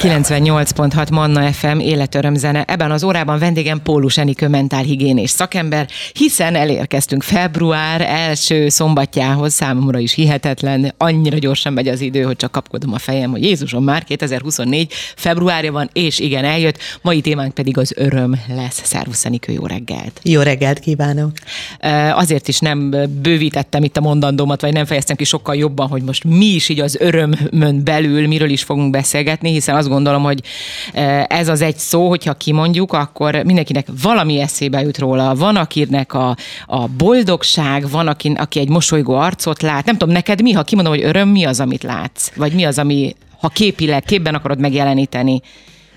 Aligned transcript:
98.6 0.00 1.10
Manna 1.10 1.52
FM 1.52 1.78
életörömzene. 1.78 2.64
Ebben 2.64 2.90
az 2.90 3.04
órában 3.04 3.38
vendégem 3.38 3.82
Pólus 3.82 4.18
Enikő 4.18 4.48
mentálhigiénés 4.48 5.30
szakember, 5.30 5.88
hiszen 6.12 6.54
elérkeztünk 6.54 7.22
február 7.22 8.00
első 8.00 8.68
szombatjához, 8.68 9.52
számomra 9.52 9.98
is 9.98 10.12
hihetetlen, 10.14 10.94
annyira 10.96 11.38
gyorsan 11.38 11.72
megy 11.72 11.88
az 11.88 12.00
idő, 12.00 12.22
hogy 12.22 12.36
csak 12.36 12.52
kapkodom 12.52 12.92
a 12.92 12.98
fejem, 12.98 13.30
hogy 13.30 13.42
Jézusom 13.42 13.84
már 13.84 14.04
2024 14.04 14.92
februárja 15.16 15.72
van, 15.72 15.90
és 15.92 16.18
igen, 16.18 16.44
eljött. 16.44 16.78
Mai 17.02 17.20
témánk 17.20 17.54
pedig 17.54 17.78
az 17.78 17.92
öröm 17.96 18.40
lesz. 18.48 18.80
Szervusz 18.84 19.24
Enikő, 19.24 19.52
jó 19.52 19.66
reggelt! 19.66 20.20
Jó 20.22 20.40
reggelt 20.40 20.78
kívánok! 20.78 21.32
Azért 22.14 22.48
is 22.48 22.58
nem 22.58 22.94
bővítettem 23.22 23.84
itt 23.84 23.96
a 23.96 24.00
mondandómat, 24.00 24.60
vagy 24.60 24.72
nem 24.72 24.84
fejeztem 24.84 25.16
ki 25.16 25.24
sokkal 25.24 25.54
jobban, 25.56 25.88
hogy 25.88 26.02
most 26.02 26.24
mi 26.24 26.46
is 26.46 26.68
így 26.68 26.80
az 26.80 26.96
örömön 27.00 27.84
belül, 27.84 28.26
miről 28.26 28.50
is 28.50 28.62
fogunk 28.62 28.90
beszélgetni, 28.90 29.52
hiszen 29.52 29.76
azt 29.88 29.96
gondolom, 29.96 30.22
hogy 30.22 30.42
ez 31.28 31.48
az 31.48 31.60
egy 31.60 31.76
szó, 31.76 32.08
hogyha 32.08 32.34
kimondjuk, 32.34 32.92
akkor 32.92 33.34
mindenkinek 33.44 33.86
valami 34.02 34.40
eszébe 34.40 34.80
jut 34.80 34.98
róla. 34.98 35.34
Van, 35.34 35.56
akinek 35.56 36.14
a, 36.14 36.36
a 36.66 36.86
boldogság, 36.86 37.90
van, 37.90 38.08
aki, 38.08 38.32
aki 38.36 38.58
egy 38.58 38.68
mosolygó 38.68 39.14
arcot 39.14 39.62
lát. 39.62 39.84
Nem 39.84 39.96
tudom, 39.96 40.14
neked 40.14 40.42
mi, 40.42 40.52
ha 40.52 40.62
kimondom, 40.62 40.92
hogy 40.92 41.02
öröm, 41.02 41.28
mi 41.28 41.44
az, 41.44 41.60
amit 41.60 41.82
látsz? 41.82 42.30
Vagy 42.36 42.52
mi 42.52 42.64
az, 42.64 42.78
ami, 42.78 43.14
ha 43.40 43.48
képileg, 43.48 44.02
képben 44.02 44.34
akarod 44.34 44.58
megjeleníteni? 44.58 45.40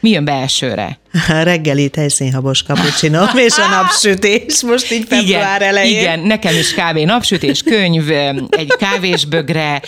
Mi 0.02 0.10
jön 0.10 0.26
be 0.26 0.32
elsőre? 0.32 1.00
A 1.28 1.42
reggeli 1.44 1.90
tejszínhabos 1.90 2.64
kapucsinom 2.64 3.38
és 3.48 3.58
a 3.58 3.70
napsütés, 3.70 4.62
most 4.62 4.92
így 4.92 5.06
február 5.08 5.62
igen, 5.62 5.70
elején. 5.70 6.00
Igen, 6.00 6.20
nekem 6.20 6.56
is 6.56 6.74
kávé, 6.74 7.04
napsütés, 7.04 7.64
könyv, 7.64 8.10
egy 8.50 8.74
kávésbögre, 8.78 9.82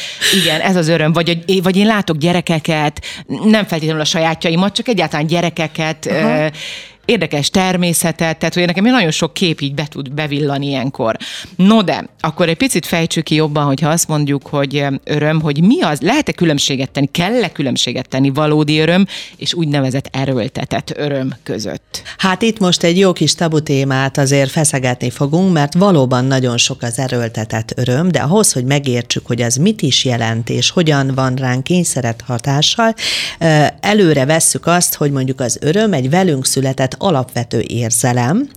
igen, 0.43 0.61
ez 0.61 0.75
az 0.75 0.87
öröm. 0.87 1.13
Vagy, 1.13 1.61
vagy 1.63 1.77
én 1.77 1.85
látok 1.85 2.17
gyerekeket, 2.17 3.05
nem 3.43 3.65
feltétlenül 3.65 4.01
a 4.01 4.05
sajátjaimat, 4.05 4.75
csak 4.75 4.87
egyáltalán 4.87 5.27
gyerekeket, 5.27 6.05
Aha 6.05 6.49
érdekes 7.05 7.49
természetet, 7.49 8.37
tehát 8.37 8.53
hogy 8.53 8.65
nekem 8.65 8.83
nagyon 8.83 9.11
sok 9.11 9.33
kép 9.33 9.61
így 9.61 9.73
be 9.73 9.87
tud 9.89 10.13
bevillani 10.13 10.67
ilyenkor. 10.67 11.17
No 11.55 11.81
de, 11.81 12.09
akkor 12.19 12.49
egy 12.49 12.57
picit 12.57 12.85
fejtsük 12.85 13.23
ki 13.23 13.35
jobban, 13.35 13.65
hogyha 13.65 13.89
azt 13.89 14.07
mondjuk, 14.07 14.47
hogy 14.47 14.85
öröm, 15.03 15.41
hogy 15.41 15.63
mi 15.63 15.81
az, 15.81 16.01
lehet-e 16.01 16.31
különbséget 16.31 16.91
tenni, 16.91 17.09
kell-e 17.11 17.51
különbséget 17.51 18.09
tenni 18.09 18.29
valódi 18.29 18.79
öröm 18.79 19.05
és 19.37 19.53
úgynevezett 19.53 20.07
erőltetett 20.11 20.93
öröm 20.97 21.33
között? 21.43 22.01
Hát 22.17 22.41
itt 22.41 22.59
most 22.59 22.83
egy 22.83 22.97
jó 22.97 23.13
kis 23.13 23.35
tabu 23.35 23.59
témát 23.59 24.17
azért 24.17 24.51
feszegetni 24.51 25.09
fogunk, 25.09 25.53
mert 25.53 25.73
valóban 25.73 26.25
nagyon 26.25 26.57
sok 26.57 26.81
az 26.81 26.99
erőltetett 26.99 27.73
öröm, 27.75 28.11
de 28.11 28.19
ahhoz, 28.19 28.51
hogy 28.51 28.65
megértsük, 28.65 29.27
hogy 29.27 29.41
az 29.41 29.55
mit 29.55 29.81
is 29.81 30.05
jelent, 30.05 30.49
és 30.49 30.69
hogyan 30.69 31.11
van 31.15 31.35
ránk 31.35 31.63
kényszeret 31.63 32.23
hatással, 32.27 32.93
előre 33.79 34.25
vesszük 34.25 34.65
azt, 34.65 34.95
hogy 34.95 35.11
mondjuk 35.11 35.39
az 35.39 35.57
öröm 35.61 35.93
egy 35.93 36.09
velünk 36.09 36.45
született 36.45 36.92
alapvető 36.97 37.63
érzelem, 37.67 38.49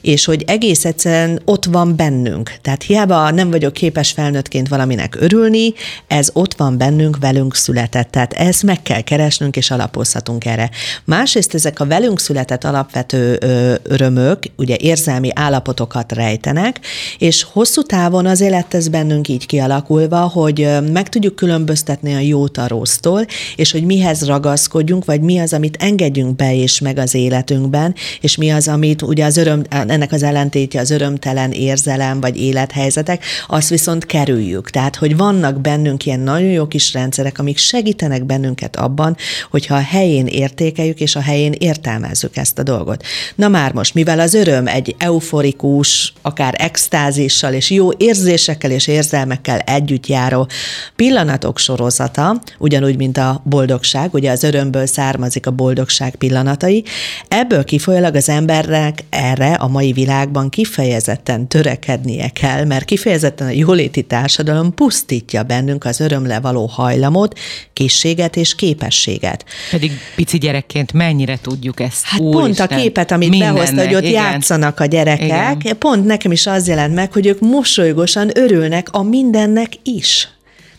és 0.00 0.24
hogy 0.24 0.44
egész 0.46 0.84
egyszerűen 0.84 1.40
ott 1.44 1.64
van 1.64 1.96
bennünk. 1.96 2.52
Tehát 2.62 2.82
hiába 2.82 3.30
nem 3.30 3.50
vagyok 3.50 3.72
képes 3.72 4.10
felnőttként 4.12 4.68
valaminek 4.68 5.16
örülni, 5.20 5.72
ez 6.06 6.30
ott 6.32 6.54
van 6.54 6.78
bennünk, 6.78 7.18
velünk 7.20 7.54
született. 7.54 8.10
Tehát 8.10 8.32
ezt 8.32 8.62
meg 8.62 8.82
kell 8.82 9.00
keresnünk, 9.00 9.56
és 9.56 9.70
alapozhatunk 9.70 10.44
erre. 10.44 10.70
Másrészt 11.04 11.54
ezek 11.54 11.80
a 11.80 11.86
velünk 11.86 12.20
született 12.20 12.64
alapvető 12.64 13.38
örömök, 13.82 14.38
ugye 14.56 14.76
érzelmi 14.78 15.30
állapotokat 15.34 16.12
rejtenek, 16.12 16.80
és 17.18 17.46
hosszú 17.52 17.82
távon 17.82 18.26
az 18.26 18.40
élet 18.40 18.74
ez 18.74 18.88
bennünk 18.88 19.28
így 19.28 19.46
kialakulva, 19.46 20.18
hogy 20.18 20.68
meg 20.92 21.08
tudjuk 21.08 21.34
különböztetni 21.36 22.14
a 22.14 22.18
jót 22.18 22.58
a 22.58 22.68
rossztól, 22.68 23.26
és 23.56 23.72
hogy 23.72 23.82
mihez 23.84 24.26
ragaszkodjunk, 24.26 25.04
vagy 25.04 25.20
mi 25.20 25.38
az, 25.38 25.52
amit 25.52 25.76
engedjünk 25.80 26.36
be 26.36 26.54
és 26.54 26.80
meg 26.80 26.98
az 26.98 27.14
életünkbe, 27.14 27.75
életünkben, 27.76 27.94
és 28.20 28.36
mi 28.36 28.50
az, 28.50 28.68
amit 28.68 29.02
ugye 29.02 29.24
az 29.24 29.36
öröm, 29.36 29.62
ennek 29.68 30.12
az 30.12 30.22
ellentétje 30.22 30.80
az 30.80 30.90
örömtelen 30.90 31.52
érzelem 31.52 32.20
vagy 32.20 32.36
élethelyzetek, 32.36 33.24
azt 33.46 33.68
viszont 33.68 34.06
kerüljük. 34.06 34.70
Tehát, 34.70 34.96
hogy 34.96 35.16
vannak 35.16 35.60
bennünk 35.60 36.06
ilyen 36.06 36.20
nagyon 36.20 36.50
jó 36.50 36.66
kis 36.66 36.92
rendszerek, 36.92 37.38
amik 37.38 37.58
segítenek 37.58 38.24
bennünket 38.24 38.76
abban, 38.76 39.16
hogyha 39.50 39.74
a 39.74 39.80
helyén 39.80 40.26
értékeljük, 40.26 41.00
és 41.00 41.16
a 41.16 41.20
helyén 41.20 41.54
értelmezzük 41.58 42.36
ezt 42.36 42.58
a 42.58 42.62
dolgot. 42.62 43.04
Na 43.34 43.48
már 43.48 43.72
most, 43.72 43.94
mivel 43.94 44.20
az 44.20 44.34
öröm 44.34 44.66
egy 44.66 44.94
euforikus, 44.98 46.12
akár 46.22 46.54
extázissal 46.58 47.52
és 47.52 47.70
jó 47.70 47.90
érzésekkel 47.96 48.70
és 48.70 48.86
érzelmekkel 48.86 49.58
együtt 49.58 50.06
járó 50.06 50.48
pillanatok 50.96 51.58
sorozata, 51.58 52.40
ugyanúgy, 52.58 52.96
mint 52.96 53.18
a 53.18 53.42
boldogság, 53.44 54.14
ugye 54.14 54.30
az 54.30 54.42
örömből 54.42 54.86
származik 54.86 55.46
a 55.46 55.50
boldogság 55.50 56.14
pillanatai, 56.14 56.84
ebből 57.28 57.64
kifolyólag 57.66 58.14
az 58.14 58.28
embernek 58.28 59.04
erre 59.10 59.54
a 59.54 59.68
mai 59.68 59.92
világban 59.92 60.48
kifejezetten 60.48 61.48
törekednie 61.48 62.28
kell, 62.28 62.64
mert 62.64 62.84
kifejezetten 62.84 63.46
a 63.46 63.50
jóléti 63.50 64.02
társadalom 64.02 64.74
pusztítja 64.74 65.42
bennünk 65.42 65.84
az 65.84 66.00
örömle 66.00 66.40
való 66.40 66.66
hajlamot, 66.66 67.38
készséget 67.72 68.36
és 68.36 68.54
képességet. 68.54 69.44
Pedig 69.70 69.92
pici 70.14 70.38
gyerekként 70.38 70.92
mennyire 70.92 71.38
tudjuk 71.42 71.80
ezt? 71.80 72.04
Hát 72.04 72.20
Úr 72.20 72.32
pont 72.32 72.50
Isten, 72.50 72.66
a 72.66 72.76
képet, 72.76 73.10
amit 73.10 73.28
mindennek, 73.28 73.54
behozta, 73.54 73.84
hogy 73.84 73.94
ott 73.94 74.02
igen. 74.02 74.22
játszanak 74.22 74.80
a 74.80 74.84
gyerekek, 74.84 75.56
igen. 75.60 75.78
pont 75.78 76.04
nekem 76.06 76.32
is 76.32 76.46
az 76.46 76.68
jelent 76.68 76.94
meg, 76.94 77.12
hogy 77.12 77.26
ők 77.26 77.40
mosolygosan 77.40 78.30
örülnek 78.34 78.88
a 78.90 79.02
mindennek 79.02 79.72
is. 79.82 80.28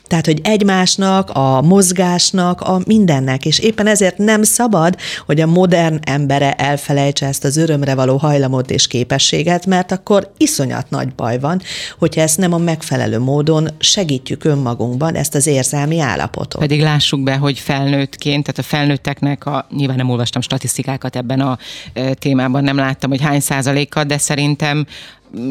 Tehát, 0.08 0.26
hogy 0.26 0.40
egymásnak, 0.44 1.30
a 1.30 1.62
mozgásnak, 1.62 2.62
a 2.62 2.82
mindennek, 2.86 3.46
és 3.46 3.60
éppen 3.60 3.88
ezért 3.88 4.18
nem 4.18 4.44
szabad, 4.44 4.96
hogy 5.26 5.42
a 5.42 5.46
modern 5.46 6.00
embere 6.02 6.54
elfelejtse 6.54 7.26
ezt 7.26 7.44
az 7.44 7.58
örömre 7.58 7.96
való 7.96 8.18
hajlamot 8.18 8.72
és 8.72 8.88
képességet, 8.88 9.66
mert 9.66 9.92
akkor 9.92 10.32
iszonyat 10.38 10.90
nagy 10.90 11.14
baj 11.16 11.40
van, 11.40 11.62
hogyha 12.00 12.22
ezt 12.22 12.38
nem 12.38 12.54
a 12.54 12.58
megfelelő 12.58 13.20
módon 13.20 13.70
segítjük 13.80 14.44
önmagunkban, 14.44 15.16
ezt 15.16 15.36
az 15.36 15.48
érzelmi 15.48 16.00
állapotot. 16.00 16.62
Pedig 16.62 16.82
lássuk 16.82 17.24
be, 17.24 17.36
hogy 17.36 17.60
felnőttként, 17.60 18.44
tehát 18.44 18.60
a 18.60 18.76
felnőtteknek, 18.76 19.46
a, 19.46 19.68
nyilván 19.76 19.98
nem 19.98 20.10
olvastam 20.10 20.42
statisztikákat 20.42 21.16
ebben 21.16 21.40
a 21.40 21.58
témában, 22.14 22.64
nem 22.64 22.78
láttam, 22.78 23.10
hogy 23.10 23.22
hány 23.22 23.40
százalékkal, 23.40 24.04
de 24.04 24.18
szerintem 24.18 24.86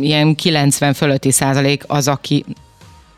ilyen 0.01 0.35
90 0.35 0.95
fölötti 0.95 1.31
százalék 1.31 1.85
az, 1.87 2.09
aki 2.09 2.45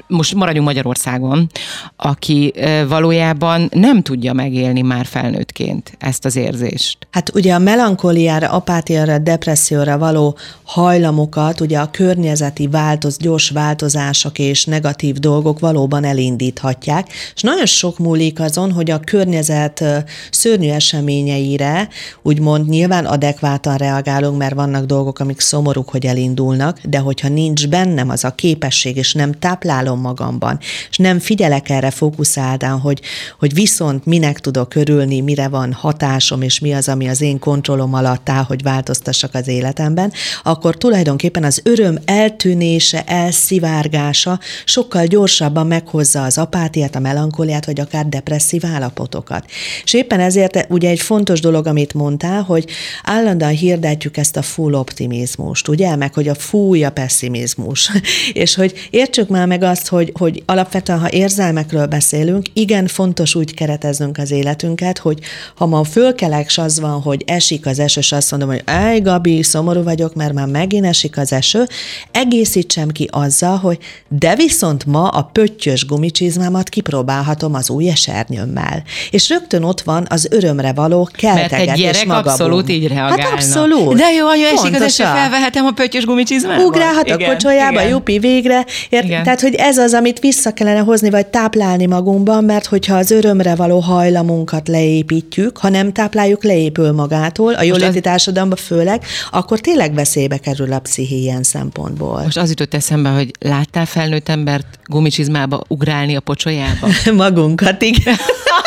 most 0.09 0.35
maradjunk 0.35 0.67
Magyarországon, 0.67 1.51
aki 1.97 2.53
valójában 2.89 3.69
nem 3.73 4.03
tudja 4.03 4.33
megélni 4.33 4.83
már 4.83 5.07
felnőttként 5.07 5.93
ezt 5.99 6.25
az 6.25 6.37
érzést. 6.37 6.99
Hát 7.11 7.35
ugye 7.35 7.55
a 7.55 7.59
melankóliára, 7.59 8.49
apátiára, 8.49 9.19
depresszióra 9.19 9.99
való 9.99 10.37
hajlamokat, 10.65 11.61
ugye 11.61 11.79
a 11.79 11.91
környezeti 11.91 12.69
változ, 12.69 13.17
gyors 13.17 13.51
változások 13.51 14.39
és 14.39 14.65
negatív 14.65 15.17
dolgok 15.17 15.59
valóban 15.59 16.05
elindíthatják, 16.05 17.09
és 17.35 17.43
nagyon 17.43 17.67
sok 17.67 17.99
múlik 17.99 18.41
azon, 18.41 18.73
hogy 18.73 18.91
a 18.91 19.01
környezet 19.01 19.85
szörnyű 20.31 20.69
eseményeire 20.69 21.89
úgymond 22.23 22.69
nyilván 22.69 23.07
adekvátan 23.07 23.77
reagálunk, 23.77 24.39
mert 24.39 24.55
vannak 24.55 24.85
dolgok, 24.85 25.19
amik 25.19 25.41
szomorúk, 25.41 25.89
hogy 25.91 26.07
elindulnak, 26.07 26.81
de 26.83 26.99
hogyha 26.99 27.29
nincs 27.29 27.69
bennem 27.69 28.09
az 28.09 28.25
a 28.25 28.31
képesség, 28.31 28.97
és 28.97 29.13
nem 29.13 29.33
táplálom 29.33 29.98
hagyom 29.99 30.01
magamban, 30.01 30.59
és 30.91 30.97
nem 30.97 31.19
figyelek 31.19 31.69
erre 31.69 31.91
fókuszáldan, 31.91 32.81
hogy, 32.81 33.01
hogy 33.39 33.55
viszont 33.55 34.07
minek 34.07 34.41
tudok 34.41 34.75
örülni, 34.75 35.21
mire 35.21 35.49
van 35.49 35.73
hatásom, 35.73 36.43
és 36.43 36.59
mi 36.59 36.73
az, 36.73 36.89
ami 36.89 37.09
az 37.09 37.21
én 37.21 37.39
kontrollom 37.39 37.95
alatt 37.95 38.29
áll, 38.29 38.43
hogy 38.43 38.63
változtassak 38.63 39.35
az 39.35 39.49
életemben, 39.49 40.13
akkor 40.43 40.77
tulajdonképpen 40.77 41.45
az 41.45 41.61
öröm 41.65 41.99
eltűnése, 42.05 43.05
elszivárgása 43.05 44.39
sokkal 44.65 45.07
gyorsabban 45.07 45.67
meghozza 45.67 46.23
az 46.25 46.39
apátiát, 46.39 46.95
a 46.95 46.99
melankóliát, 46.99 47.67
vagy 47.67 47.81
akár 47.81 48.07
depresszív 48.07 48.65
állapotokat. 48.65 49.45
És 49.85 49.95
éppen 49.95 50.21
ezért 50.21 50.67
ugye 50.69 50.89
egy 50.89 51.01
fontos 51.01 51.41
dolog, 51.41 51.67
amit 51.67 51.95
mondtál, 51.95 52.43
hogy 52.43 52.67
állandóan 53.03 53.53
hirdetjük 53.53 54.17
ezt 54.17 54.37
a 54.37 54.43
full 54.43 54.73
optimizmust, 54.73 55.69
ugye, 55.69 55.97
meg 55.97 56.15
hogy 56.15 56.29
a 56.29 56.35
fúj 56.35 56.85
a 56.85 56.91
pessimizmus, 56.91 57.91
és 58.33 58.55
hogy 58.55 58.89
értsük 58.91 59.29
már 59.29 59.47
meg 59.47 59.63
azt, 59.63 59.88
hogy, 59.89 60.13
hogy 60.19 60.43
alapvetően, 60.47 60.99
ha 60.99 61.11
érzelmekről 61.11 61.87
beszélünk, 61.87 62.47
igen 62.53 62.87
fontos 62.87 63.35
úgy 63.35 63.55
kereteznünk 63.55 64.19
az 64.19 64.31
életünket, 64.31 64.99
hogy 64.99 65.19
ha 65.57 65.67
ma 65.67 65.85
fölkelek, 65.85 66.47
és 66.47 66.59
az 66.59 66.81
van, 66.81 67.01
hogy 67.01 67.23
esik 67.27 67.67
az 67.67 67.79
eső, 67.79 68.01
és 68.01 68.13
azt 68.13 68.31
mondom, 68.31 68.49
hogy 68.49 68.63
ej, 68.65 69.01
Gabi, 69.01 69.43
szomorú 69.43 69.83
vagyok, 69.83 70.15
mert 70.15 70.33
már 70.33 70.47
megint 70.47 70.85
esik 70.87 71.19
az 71.19 71.33
eső, 71.33 71.67
egészítsem 72.11 72.89
ki 72.89 73.09
azzal, 73.11 73.57
hogy 73.57 73.79
de 74.09 74.35
viszont 74.35 74.87
ma 74.87 75.09
a 75.09 75.23
pöttyös 75.23 75.87
gumicsizmámat 75.87 76.69
kipróbálhatom 76.69 77.55
az 77.55 77.71
új 77.71 77.89
esernyőmmel. 77.89 78.83
És 79.11 79.29
rögtön 79.29 79.63
ott 79.63 79.81
van 79.81 80.07
az 80.11 80.29
örömre 80.31 80.73
való 80.73 81.09
keltegetés 81.13 81.59
Mert 81.67 81.71
egy 81.71 81.81
gyerek 81.81 82.07
magabum. 82.07 82.31
abszolút 82.31 82.69
így 82.69 82.87
reagálna. 82.87 83.23
Hát 83.23 83.33
abszolút. 83.33 83.97
De 83.97 84.13
jó, 84.13 84.27
anya, 84.27 84.47
esik 84.47 84.75
az 84.75 84.83
eső, 84.83 85.05
felvehetem 85.05 85.67
a 85.67 85.71
pöttyös 85.71 86.05
gumicsizmámat. 86.05 86.65
Ugrálhat 86.65 87.11
a 87.11 87.15
Igen, 87.15 87.31
kocsolyába, 87.31 87.81
igen. 87.81 87.89
jupi 87.89 88.19
végre. 88.19 88.65
Ért, 88.89 89.05
Igen. 89.05 89.23
tehát, 89.23 89.41
hogy 89.41 89.55
ez 89.55 89.78
az, 89.79 89.95
amit 89.95 90.21
vissza 90.21 90.53
kellene 90.53 90.81
hozni, 90.81 91.11
vagy 91.11 91.27
táplálni 91.27 91.87
magunkban, 91.87 92.45
mert 92.45 92.67
hogyha 92.67 92.97
az 92.97 93.11
örömre 93.11 93.55
való 93.55 93.79
hajlamunkat 93.79 94.69
leépítjük, 94.69 95.59
ha 95.59 95.69
nem 95.69 95.93
tápláljuk, 95.93 96.45
leépül 96.45 96.93
magától, 96.93 97.55
a 97.55 97.63
jóléti 97.63 98.01
társadalomban 98.01 98.59
főleg, 98.59 99.05
akkor 99.31 99.61
tényleg 99.61 99.95
veszélybe 99.95 100.39
kerül 100.39 100.73
a 100.73 100.79
psziché 100.79 101.17
ilyen 101.17 101.43
szempontból. 101.43 102.23
Most 102.23 102.37
az 102.37 102.49
jutott 102.49 102.75
eszembe, 102.75 103.09
hogy 103.09 103.31
láttál 103.41 103.87
felnőtt 103.87 104.29
embert 104.29 104.67
gumicsizmába 104.85 105.63
ugrálni 105.69 106.17
a 106.17 106.21
pocsolyába? 106.21 106.89
Magunkat, 107.25 107.83
igen. 107.83 108.17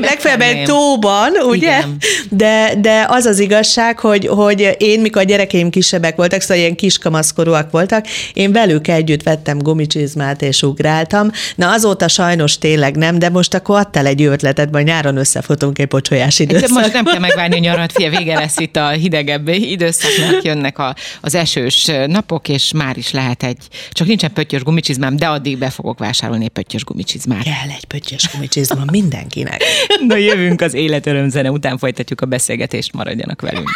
Legfeljebb 0.00 0.66
tóban, 0.66 1.32
ugye? 1.48 1.78
Igen. 1.78 1.96
De, 2.30 2.74
de 2.80 3.06
az 3.08 3.24
az 3.24 3.38
igazság, 3.38 3.98
hogy, 3.98 4.26
hogy 4.26 4.76
én, 4.78 5.00
mikor 5.00 5.22
a 5.22 5.24
gyerekeim 5.24 5.70
kisebbek 5.70 6.16
voltak, 6.16 6.40
szóval 6.40 6.56
ilyen 6.56 6.74
kiskamaszkorúak 6.74 7.70
voltak, 7.70 8.06
én 8.32 8.52
velük 8.52 8.88
együtt 8.88 9.22
vettem 9.22 9.58
gumicsizmát 9.58 10.42
és 10.42 10.62
ugráltam. 10.62 11.30
Na 11.56 11.72
azóta 11.72 12.08
sajnos 12.08 12.58
tényleg 12.58 12.96
nem, 12.96 13.18
de 13.18 13.28
most 13.28 13.54
akkor 13.54 13.78
adtál 13.78 14.06
egy 14.06 14.22
ötletet, 14.22 14.70
majd 14.70 14.86
nyáron 14.86 15.16
összefutunk 15.16 15.78
egy 15.78 15.86
pocsolyás 15.86 16.38
időszak. 16.38 16.68
most 16.68 16.92
nem 16.92 17.04
kell 17.04 17.18
megvárni 17.18 17.56
a 17.56 17.58
nyarat, 17.58 17.92
fia, 17.92 18.10
vége 18.10 18.34
lesz 18.34 18.58
itt 18.58 18.76
a 18.76 18.88
hidegebb 18.88 19.48
időszaknak, 19.48 20.44
jönnek 20.44 20.78
a, 20.78 20.94
az 21.20 21.34
esős 21.34 21.90
napok, 22.06 22.48
és 22.48 22.72
már 22.72 22.96
is 22.96 23.10
lehet 23.12 23.42
egy, 23.42 23.58
csak 23.90 24.06
nincsen 24.06 24.32
pöttyös 24.32 24.62
gumicsizmám, 24.62 25.16
de 25.16 25.26
addig 25.26 25.58
be 25.58 25.70
fogok 25.70 25.98
vásárolni 25.98 26.44
egy 26.44 26.50
pöttyös 26.50 26.84
gumicsizmát. 26.84 27.42
Kell 27.42 27.70
egy 27.76 27.84
pöttyös 27.84 28.28
gumicsizma 28.32 28.82
mindenkinek. 28.90 29.63
Na 30.06 30.16
jövünk 30.16 30.60
az 30.60 30.74
életörömzene, 30.74 31.50
után 31.50 31.78
folytatjuk 31.78 32.20
a 32.20 32.26
beszélgetést, 32.26 32.92
maradjanak 32.92 33.40
velünk. 33.40 33.68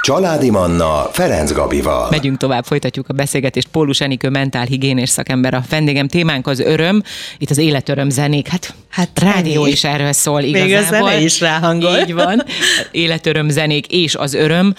Családi 0.00 0.50
Manna 0.50 1.08
Ferenc 1.12 1.52
Gabival. 1.52 2.06
Megyünk 2.10 2.36
tovább, 2.36 2.64
folytatjuk 2.64 3.08
a 3.08 3.12
beszélgetést. 3.12 3.68
Pólus 3.68 4.00
Enikő 4.00 4.28
mentálhigiénés 4.28 5.08
szakember 5.08 5.54
a 5.54 5.62
vendégem. 5.68 6.08
Témánk 6.08 6.46
az 6.46 6.60
öröm, 6.60 7.02
itt 7.38 7.50
az 7.50 7.58
életöröm 7.58 8.08
zenék. 8.08 8.48
Hát, 8.48 8.74
Hát 8.94 9.20
rádió 9.20 9.66
is 9.66 9.84
erről 9.84 10.12
szól 10.12 10.40
Még 10.40 10.54
a 10.54 10.64
igazából. 10.64 11.10
is 11.10 11.40
ráhangol. 11.40 11.96
Így 11.98 12.14
van. 12.14 12.42
Életöröm 12.90 13.48
zenék 13.48 13.86
és 13.86 14.14
az 14.14 14.34
öröm. 14.34 14.74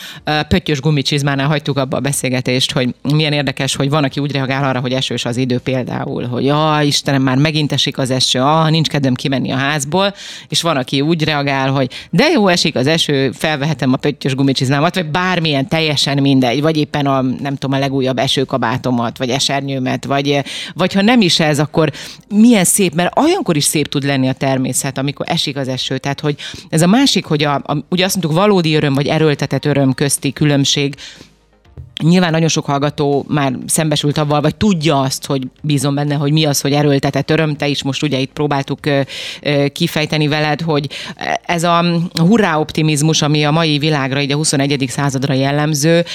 Pöttyös 0.47 0.79
gumicsizmánál 0.79 1.47
hagytuk 1.47 1.77
abba 1.77 1.97
a 1.97 1.99
beszélgetést, 1.99 2.71
hogy 2.71 2.95
milyen 3.01 3.33
érdekes, 3.33 3.75
hogy 3.75 3.89
van, 3.89 4.03
aki 4.03 4.19
úgy 4.19 4.31
reagál 4.31 4.63
arra, 4.63 4.79
hogy 4.79 4.91
esős 4.91 5.25
az 5.25 5.37
idő 5.37 5.57
például, 5.57 6.27
hogy 6.27 6.45
ja, 6.45 6.79
Istenem, 6.83 7.21
már 7.21 7.37
megint 7.37 7.71
esik 7.71 7.97
az 7.97 8.09
eső, 8.09 8.39
ah, 8.39 8.69
nincs 8.69 8.87
kedvem 8.87 9.13
kimenni 9.13 9.51
a 9.51 9.55
házból, 9.55 10.13
és 10.49 10.61
van, 10.61 10.77
aki 10.77 11.01
úgy 11.01 11.23
reagál, 11.23 11.71
hogy 11.71 11.91
de 12.09 12.29
jó 12.29 12.47
esik 12.47 12.75
az 12.75 12.87
eső, 12.87 13.31
felvehetem 13.31 13.93
a 13.93 13.97
pöttyös 13.97 14.35
gumicsizmámat, 14.35 14.95
vagy 14.95 15.05
bármilyen, 15.05 15.67
teljesen 15.67 16.17
mindegy, 16.21 16.61
vagy 16.61 16.77
éppen 16.77 17.05
a, 17.05 17.21
nem 17.21 17.55
tudom, 17.55 17.77
a 17.77 17.79
legújabb 17.79 18.17
esőkabátomat, 18.17 19.17
vagy 19.17 19.29
esernyőmet, 19.29 20.05
vagy, 20.05 20.41
vagy 20.73 20.93
ha 20.93 21.01
nem 21.01 21.21
is 21.21 21.39
ez, 21.39 21.59
akkor 21.59 21.91
milyen 22.29 22.63
szép, 22.63 22.93
mert 22.93 23.17
olyankor 23.19 23.55
is 23.55 23.63
szép 23.63 23.87
tud 23.87 24.03
lenni 24.05 24.27
a 24.27 24.33
természet, 24.33 24.97
amikor 24.97 25.25
esik 25.29 25.57
az 25.57 25.67
eső. 25.67 25.97
Tehát, 25.97 26.19
hogy 26.19 26.35
ez 26.69 26.81
a 26.81 26.87
másik, 26.87 27.25
hogy 27.25 27.43
a, 27.43 27.53
a, 27.53 27.85
ugye 27.89 28.05
azt 28.05 28.15
mondtuk, 28.15 28.37
valódi 28.37 28.75
öröm, 28.75 28.93
vagy 28.93 29.07
erőltetett 29.07 29.65
öröm 29.65 29.93
közti 29.93 30.33
különbség, 30.33 30.95
Nyilván 32.03 32.31
nagyon 32.31 32.47
sok 32.47 32.65
hallgató 32.65 33.25
már 33.27 33.53
szembesült 33.65 34.17
avval, 34.17 34.41
vagy 34.41 34.55
tudja 34.55 35.01
azt, 35.01 35.25
hogy 35.25 35.47
bízom 35.61 35.95
benne, 35.95 36.15
hogy 36.15 36.31
mi 36.31 36.45
az, 36.45 36.61
hogy 36.61 36.73
erőltetett 36.73 37.29
öröm. 37.29 37.55
Te 37.55 37.67
is 37.67 37.83
most 37.83 38.03
ugye 38.03 38.19
itt 38.19 38.31
próbáltuk 38.31 38.79
kifejteni 39.73 40.27
veled, 40.27 40.61
hogy 40.61 40.89
ez 41.45 41.63
a 41.63 41.85
hurrá 42.13 42.57
optimizmus, 42.57 43.21
ami 43.21 43.45
a 43.45 43.51
mai 43.51 43.77
világra, 43.77 44.21
így 44.21 44.31
a 44.31 44.35
21. 44.35 44.85
századra 44.87 45.33
jellemző, 45.33 46.05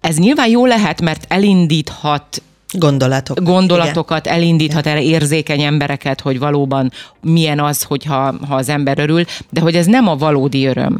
ez 0.00 0.16
nyilván 0.16 0.48
jó 0.48 0.66
lehet, 0.66 1.00
mert 1.00 1.24
elindíthat 1.28 2.42
Gondolatok. 2.72 3.42
gondolatokat, 3.42 4.26
Igen. 4.26 4.38
elindíthat 4.38 4.86
erre 4.86 5.02
érzékeny 5.02 5.62
embereket, 5.62 6.20
hogy 6.20 6.38
valóban 6.38 6.92
milyen 7.20 7.60
az, 7.60 7.82
hogyha 7.82 8.34
ha 8.48 8.54
az 8.54 8.68
ember 8.68 8.98
örül, 8.98 9.24
de 9.50 9.60
hogy 9.60 9.74
ez 9.74 9.86
nem 9.86 10.08
a 10.08 10.16
valódi 10.16 10.66
öröm. 10.66 10.98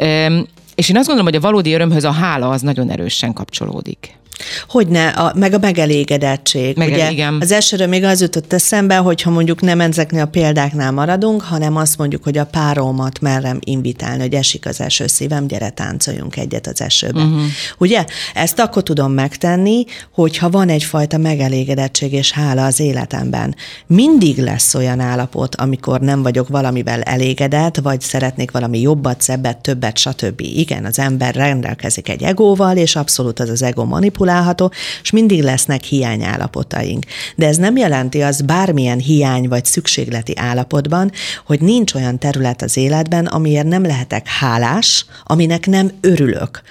Üm, 0.00 0.46
és 0.74 0.88
én 0.88 0.96
azt 0.96 1.06
gondolom, 1.06 1.32
hogy 1.32 1.36
a 1.42 1.46
valódi 1.46 1.72
örömhöz 1.72 2.04
a 2.04 2.10
hála 2.10 2.48
az 2.48 2.62
nagyon 2.62 2.90
erősen 2.90 3.32
kapcsolódik. 3.32 4.18
Hogyne, 4.68 5.08
a, 5.08 5.32
meg 5.34 5.52
a 5.52 5.58
megelégedettség. 5.58 6.76
Meg- 6.76 6.88
ugye? 6.88 7.10
igen. 7.10 7.38
Az 7.40 7.52
elsőről 7.52 7.86
még 7.86 8.04
az 8.04 8.20
jutott 8.20 8.52
eszembe, 8.52 8.96
hogyha 8.96 9.30
mondjuk 9.30 9.60
nem 9.60 9.80
ezeknél 9.80 10.22
a 10.22 10.26
példáknál 10.26 10.92
maradunk, 10.92 11.42
hanem 11.42 11.76
azt 11.76 11.98
mondjuk, 11.98 12.24
hogy 12.24 12.38
a 12.38 12.46
páromat 12.46 13.20
merem 13.20 13.58
invitálni, 13.60 14.20
hogy 14.20 14.34
esik 14.34 14.66
az 14.66 14.80
eső 14.80 15.06
szívem, 15.06 15.46
gyere 15.46 15.70
táncoljunk 15.70 16.36
egyet 16.36 16.66
az 16.66 16.80
esőben. 16.80 17.26
Mhm. 17.26 17.34
Uh-huh. 17.34 17.50
Ugye? 17.78 18.04
Ezt 18.34 18.58
akkor 18.58 18.82
tudom 18.82 19.12
megtenni, 19.12 19.84
hogyha 20.12 20.50
van 20.50 20.68
egyfajta 20.68 21.18
megelégedettség 21.18 22.12
és 22.12 22.32
hála 22.32 22.64
az 22.64 22.80
életemben. 22.80 23.54
Mindig 23.86 24.38
lesz 24.38 24.74
olyan 24.74 25.00
állapot, 25.00 25.54
amikor 25.54 26.00
nem 26.00 26.22
vagyok 26.22 26.48
valamivel 26.48 27.02
elégedett, 27.02 27.76
vagy 27.76 28.00
szeretnék 28.00 28.50
valami 28.50 28.80
jobbat, 28.80 29.20
szebbet, 29.20 29.58
többet, 29.58 29.98
stb. 29.98 30.40
Igen, 30.40 30.84
az 30.84 30.98
ember 30.98 31.34
rendelkezik 31.34 32.08
egy 32.08 32.22
egóval, 32.22 32.76
és 32.76 32.96
abszolút 32.96 33.40
az 33.40 33.48
az 33.48 33.62
ego 33.62 33.84
manipulálható, 34.28 34.72
és 35.02 35.10
mindig 35.10 35.42
lesznek 35.42 35.82
hiányállapotaink. 35.82 37.04
De 37.36 37.46
ez 37.46 37.56
nem 37.56 37.76
jelenti 37.76 38.22
az 38.22 38.40
bármilyen 38.40 38.98
hiány 38.98 39.48
vagy 39.48 39.64
szükségleti 39.64 40.32
állapotban, 40.36 41.12
hogy 41.46 41.60
nincs 41.60 41.94
olyan 41.94 42.18
terület 42.18 42.62
az 42.62 42.76
életben, 42.76 43.26
amiért 43.26 43.66
nem 43.66 43.82
lehetek 43.82 44.26
hálás, 44.26 45.06
aminek 45.24 45.66
nem 45.66 45.90
örülök. 46.00 46.62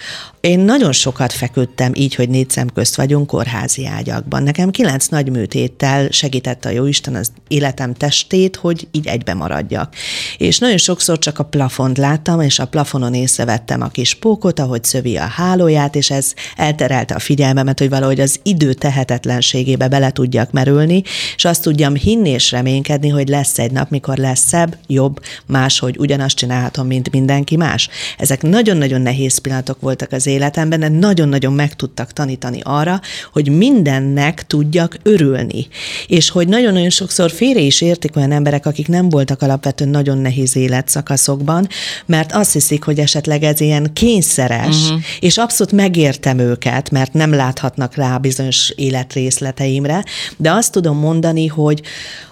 Én 0.41 0.59
nagyon 0.59 0.91
sokat 0.91 1.33
feküdtem 1.33 1.91
így, 1.95 2.15
hogy 2.15 2.29
négy 2.29 2.49
szem 2.49 2.67
közt 2.73 2.95
vagyunk 2.95 3.27
kórházi 3.27 3.85
ágyakban. 3.85 4.43
Nekem 4.43 4.71
kilenc 4.71 5.05
nagy 5.05 5.29
műtéttel 5.29 6.07
segített 6.11 6.65
a 6.65 6.69
jóisten 6.69 7.15
az 7.15 7.31
életem 7.47 7.93
testét, 7.93 8.55
hogy 8.55 8.87
így 8.91 9.07
egybe 9.07 9.33
maradjak. 9.33 9.93
És 10.37 10.59
nagyon 10.59 10.77
sokszor 10.77 11.19
csak 11.19 11.39
a 11.39 11.43
plafont 11.43 11.97
láttam, 11.97 12.41
és 12.41 12.59
a 12.59 12.67
plafonon 12.67 13.13
észrevettem 13.13 13.81
a 13.81 13.87
kis 13.87 14.13
pókot, 14.13 14.59
ahogy 14.59 14.83
szövi 14.83 15.17
a 15.17 15.25
hálóját, 15.25 15.95
és 15.95 16.09
ez 16.09 16.33
elterelte 16.55 17.15
a 17.15 17.19
figyelmemet, 17.19 17.79
hogy 17.79 17.89
valahogy 17.89 18.19
az 18.19 18.39
idő 18.43 18.73
tehetetlenségébe 18.73 19.87
bele 19.87 20.11
tudjak 20.11 20.51
merülni, 20.51 21.03
és 21.35 21.45
azt 21.45 21.61
tudjam 21.61 21.95
hinni 21.95 22.29
és 22.29 22.51
reménykedni, 22.51 23.09
hogy 23.09 23.27
lesz 23.27 23.59
egy 23.59 23.71
nap, 23.71 23.89
mikor 23.89 24.17
lesz 24.17 24.47
szebb, 24.47 24.77
jobb, 24.87 25.19
máshogy 25.45 25.97
ugyanazt 25.99 26.35
csinálhatom, 26.35 26.87
mint 26.87 27.11
mindenki 27.11 27.55
más. 27.55 27.89
Ezek 28.17 28.41
nagyon-nagyon 28.41 29.01
nehéz 29.01 29.37
pillanatok 29.37 29.81
voltak 29.81 30.11
az 30.11 30.25
életemben, 30.37 30.79
de 30.79 30.87
nagyon-nagyon 30.87 31.53
meg 31.53 31.75
tudtak 31.75 32.13
tanítani 32.13 32.59
arra, 32.63 33.01
hogy 33.33 33.49
mindennek 33.49 34.47
tudjak 34.47 34.97
örülni. 35.03 35.67
És 36.07 36.29
hogy 36.29 36.47
nagyon-nagyon 36.47 36.89
sokszor 36.89 37.31
félre 37.31 37.59
is 37.59 37.81
értik 37.81 38.15
olyan 38.15 38.31
emberek, 38.31 38.65
akik 38.65 38.87
nem 38.87 39.09
voltak 39.09 39.41
alapvetően 39.41 39.89
nagyon 39.89 40.17
nehéz 40.17 40.55
életszakaszokban, 40.55 41.67
mert 42.05 42.31
azt 42.31 42.53
hiszik, 42.53 42.83
hogy 42.83 42.99
esetleg 42.99 43.43
ez 43.43 43.59
ilyen 43.59 43.93
kényszeres, 43.93 44.83
uh-huh. 44.83 45.01
és 45.19 45.37
abszolút 45.37 45.73
megértem 45.73 46.39
őket, 46.39 46.89
mert 46.89 47.13
nem 47.13 47.33
láthatnak 47.33 47.95
rá 47.95 48.17
bizonyos 48.17 48.73
életrészleteimre, 48.75 50.03
de 50.37 50.51
azt 50.51 50.71
tudom 50.71 50.97
mondani, 50.97 51.47
hogy 51.47 51.81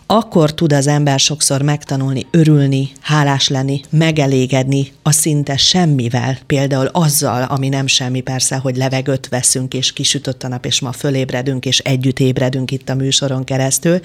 akkor 0.07 0.53
tud 0.53 0.73
az 0.73 0.87
ember 0.87 1.19
sokszor 1.19 1.61
megtanulni, 1.61 2.25
örülni, 2.31 2.91
hálás 3.01 3.47
lenni, 3.47 3.81
megelégedni 3.89 4.91
a 5.01 5.11
szinte 5.11 5.57
semmivel, 5.57 6.37
például 6.45 6.85
azzal, 6.85 7.43
ami 7.43 7.69
nem 7.69 7.87
semmi 7.87 8.21
persze, 8.21 8.55
hogy 8.55 8.75
levegőt 8.75 9.27
veszünk, 9.27 9.73
és 9.73 9.93
kisütött 9.93 10.43
a 10.43 10.47
nap, 10.47 10.65
és 10.65 10.79
ma 10.79 10.91
fölébredünk, 10.91 11.65
és 11.65 11.79
együtt 11.79 12.19
ébredünk 12.19 12.71
itt 12.71 12.89
a 12.89 12.95
műsoron 12.95 13.43
keresztül, 13.43 13.99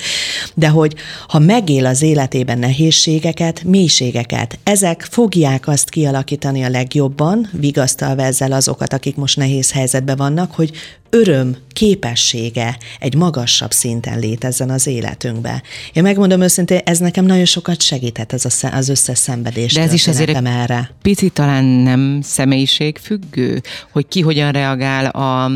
de 0.54 0.68
hogy 0.68 0.94
ha 1.28 1.38
megél 1.38 1.86
az 1.86 2.02
életében 2.02 2.58
nehézségeket, 2.58 3.62
mélységeket, 3.62 4.58
ezek 4.62 5.06
fogják 5.10 5.68
azt 5.68 5.88
kialakítani 5.88 6.64
a 6.64 6.68
legjobban, 6.68 7.48
vigasztalva 7.52 8.22
ezzel 8.22 8.52
azokat, 8.52 8.92
akik 8.92 9.16
most 9.16 9.36
nehéz 9.36 9.72
helyzetben 9.72 10.16
vannak, 10.16 10.54
hogy 10.54 10.70
öröm 11.10 11.56
képessége 11.72 12.78
egy 13.00 13.14
magasabb 13.14 13.72
szinten 13.72 14.18
létezzen 14.18 14.70
az 14.70 14.86
életünkbe. 14.86 15.62
Én 15.92 16.02
megmondom 16.02 16.40
őszintén, 16.40 16.80
ez 16.84 16.98
nekem 16.98 17.24
nagyon 17.24 17.44
sokat 17.44 17.82
segített 17.82 18.32
ez 18.32 18.44
a, 18.44 18.74
az 18.74 18.88
összes 18.88 19.18
szenvedés. 19.18 19.72
De 19.72 19.80
ez 19.80 19.92
is 19.92 20.08
azért 20.08 20.36
egy 20.36 20.44
erre. 20.44 20.90
picit 21.02 21.32
talán 21.32 21.64
nem 21.64 22.20
személyiség 22.22 22.98
függő, 22.98 23.62
hogy 23.92 24.08
ki 24.08 24.20
hogyan 24.20 24.52
reagál 24.52 25.06
a 25.06 25.50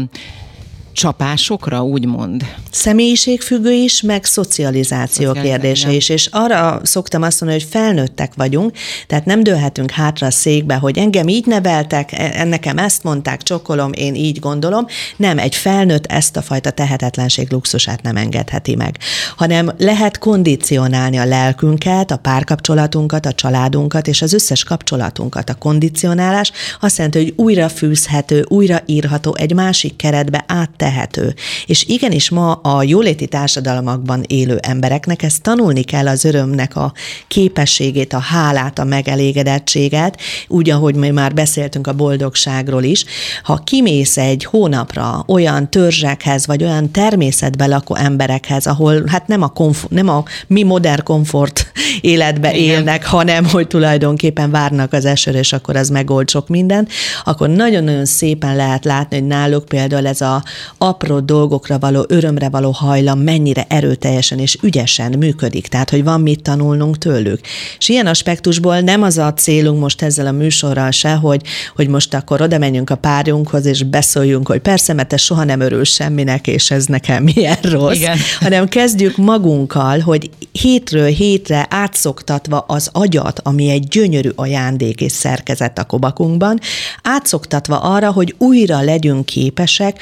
csapásokra, 0.95 1.83
úgymond? 1.83 2.43
Személyiségfüggő 2.71 3.73
is, 3.73 4.03
meg 4.03 4.25
szocializáció 4.25 5.33
kérdése 5.33 5.93
is. 5.93 6.09
És 6.09 6.29
arra 6.33 6.81
szoktam 6.83 7.23
azt 7.23 7.41
mondani, 7.41 7.63
hogy 7.63 7.71
felnőttek 7.71 8.33
vagyunk, 8.37 8.77
tehát 9.07 9.25
nem 9.25 9.43
dőlhetünk 9.43 9.91
hátra 9.91 10.27
a 10.27 10.31
székbe, 10.31 10.75
hogy 10.75 10.99
engem 10.99 11.29
így 11.29 11.47
neveltek, 11.47 12.13
e, 12.13 12.45
nekem 12.45 12.79
ezt 12.79 13.03
mondták, 13.03 13.43
csokolom, 13.43 13.93
én 13.93 14.15
így 14.15 14.39
gondolom. 14.39 14.87
Nem, 15.17 15.39
egy 15.39 15.55
felnőtt 15.55 16.07
ezt 16.07 16.37
a 16.37 16.43
fajta 16.43 16.71
tehetetlenség 16.71 17.53
luxusát 17.53 18.03
nem 18.03 18.17
engedheti 18.17 18.75
meg, 18.75 18.99
hanem 19.37 19.71
lehet 19.79 20.19
kondicionálni 20.19 21.17
a 21.17 21.25
lelkünket, 21.25 22.11
a 22.11 22.17
párkapcsolatunkat, 22.17 23.27
a 23.27 23.33
családunkat 23.33 24.09
és 24.09 24.23
az 24.23 24.33
összes 24.33 24.65
kapcsolatunkat. 24.65 25.51
A 25.51 25.55
kondicionálás 25.55 26.53
azt 26.81 26.97
jelenti, 26.97 27.19
hogy 27.19 27.33
újra 27.37 27.69
fűzhető, 27.69 28.45
újra 28.49 28.83
írható, 28.87 29.35
egy 29.37 29.55
másik 29.55 29.97
keretbe 29.97 30.45
áttehető. 30.85 31.35
És 31.67 31.85
igenis 31.87 32.31
ma 32.31 32.53
a 32.53 32.83
jóléti 32.83 33.26
társadalmakban 33.26 34.25
élő 34.26 34.59
embereknek 34.62 35.23
ezt 35.23 35.43
tanulni 35.43 35.83
kell 35.83 36.09
az 36.09 36.25
örömnek 36.25 36.76
a 36.76 36.93
képességét, 37.29 38.12
a 38.12 38.19
hálát, 38.19 38.79
a 38.79 38.85
megelégedettséget, 38.85 40.21
úgy, 40.49 40.71
ahogy 40.71 40.95
mi 40.95 41.11
már 41.11 41.35
beszéltünk 41.35 41.87
a 41.87 41.93
boldogságról 41.93 42.83
is. 42.83 43.05
Ha 43.43 43.57
kimész 43.64 44.17
egy 44.17 44.45
hónapra 44.45 45.25
olyan 45.26 45.71
törzsekhez, 45.71 46.47
vagy 46.47 46.62
olyan 46.62 46.91
természetbe 46.91 47.67
lakó 47.67 47.95
emberekhez, 47.95 48.67
ahol 48.67 49.03
hát 49.07 49.26
nem 49.26 49.43
a, 49.43 49.49
komfort, 49.49 49.93
nem 49.93 50.09
a 50.09 50.25
mi 50.47 50.62
modern 50.62 51.03
komfort 51.03 51.73
életbe 52.00 52.55
Igen. 52.55 52.76
élnek, 52.76 53.07
hanem 53.07 53.45
hogy 53.49 53.67
tulajdonképpen 53.67 54.50
várnak 54.50 54.93
az 54.93 55.05
esőre, 55.05 55.38
és 55.38 55.53
akkor 55.53 55.76
az 55.76 55.88
megold 55.88 56.31
sok 56.31 56.49
minden, 56.49 56.88
akkor 57.25 57.49
nagyon-nagyon 57.49 58.05
szépen 58.05 58.57
lehet 58.57 58.85
látni, 58.85 59.19
hogy 59.19 59.26
náluk 59.26 59.64
például 59.64 60.07
ez 60.07 60.21
a 60.21 60.43
apró 60.78 61.21
dolgokra 61.21 61.78
való, 61.78 62.04
örömre 62.09 62.49
való 62.49 62.71
hajlam 62.71 63.19
mennyire 63.19 63.64
erőteljesen 63.69 64.38
és 64.38 64.59
ügyesen 64.62 65.19
működik. 65.19 65.66
Tehát, 65.66 65.90
hogy 65.90 66.04
van 66.04 66.21
mit 66.21 66.43
tanulnunk 66.43 66.99
tőlük. 66.99 67.40
És 67.78 67.88
ilyen 67.88 68.07
aspektusból 68.07 68.81
nem 68.81 69.02
az 69.02 69.19
a 69.19 69.35
célunk 69.35 69.81
most 69.81 70.02
ezzel 70.02 70.26
a 70.26 70.33
műsorral 70.33 70.90
se, 70.90 71.12
hogy, 71.12 71.43
hogy 71.76 71.88
most 71.88 72.14
akkor 72.14 72.40
oda 72.40 72.59
menjünk 72.59 72.90
a 72.90 72.97
párjunkhoz, 72.97 73.66
és 73.66 73.83
beszóljunk, 73.83 74.49
hogy 74.49 74.61
persze, 74.61 74.93
mert 74.93 75.09
te 75.09 75.16
soha 75.16 75.45
nem 75.45 75.61
örül 75.61 75.85
semminek, 75.85 76.47
és 76.47 76.71
ez 76.71 76.87
nekem 76.87 77.23
milyen 77.35 77.59
rossz, 77.62 77.97
Igen. 77.97 78.16
hanem 78.40 78.69
kezdjük 78.69 79.16
magunkkal, 79.16 79.99
hogy 80.00 80.31
hétről 80.52 81.07
hétre 81.07 81.66
átszoktatva 81.71 82.64
az 82.69 82.88
agyat, 82.93 83.40
ami 83.43 83.71
egy 83.71 83.88
gyönyörű 83.88 84.31
ajándék 84.35 85.00
és 85.00 85.12
szerkezet 85.12 85.78
a 85.78 85.85
kobakunkban, 85.85 86.59
átszoktatva 87.02 87.78
arra, 87.81 88.12
hogy 88.12 88.35
újra 88.38 88.81
legyünk 88.81 89.26
képesek 89.26 90.00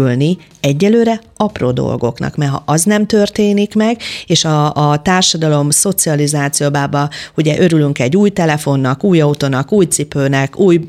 örülni 0.00 0.38
egyelőre 0.60 1.20
apró 1.36 1.70
dolgoknak, 1.70 2.36
mert 2.36 2.50
ha 2.50 2.62
az 2.66 2.84
nem 2.84 3.06
történik 3.06 3.74
meg, 3.74 3.98
és 4.26 4.44
a, 4.44 4.74
a 4.74 5.02
társadalom 5.02 5.70
szocializációbába 5.70 7.08
ugye 7.36 7.60
örülünk 7.60 7.98
egy 7.98 8.16
új 8.16 8.30
telefonnak, 8.30 9.04
új 9.04 9.20
autónak, 9.20 9.72
új 9.72 9.84
cipőnek, 9.84 10.58
új 10.58 10.80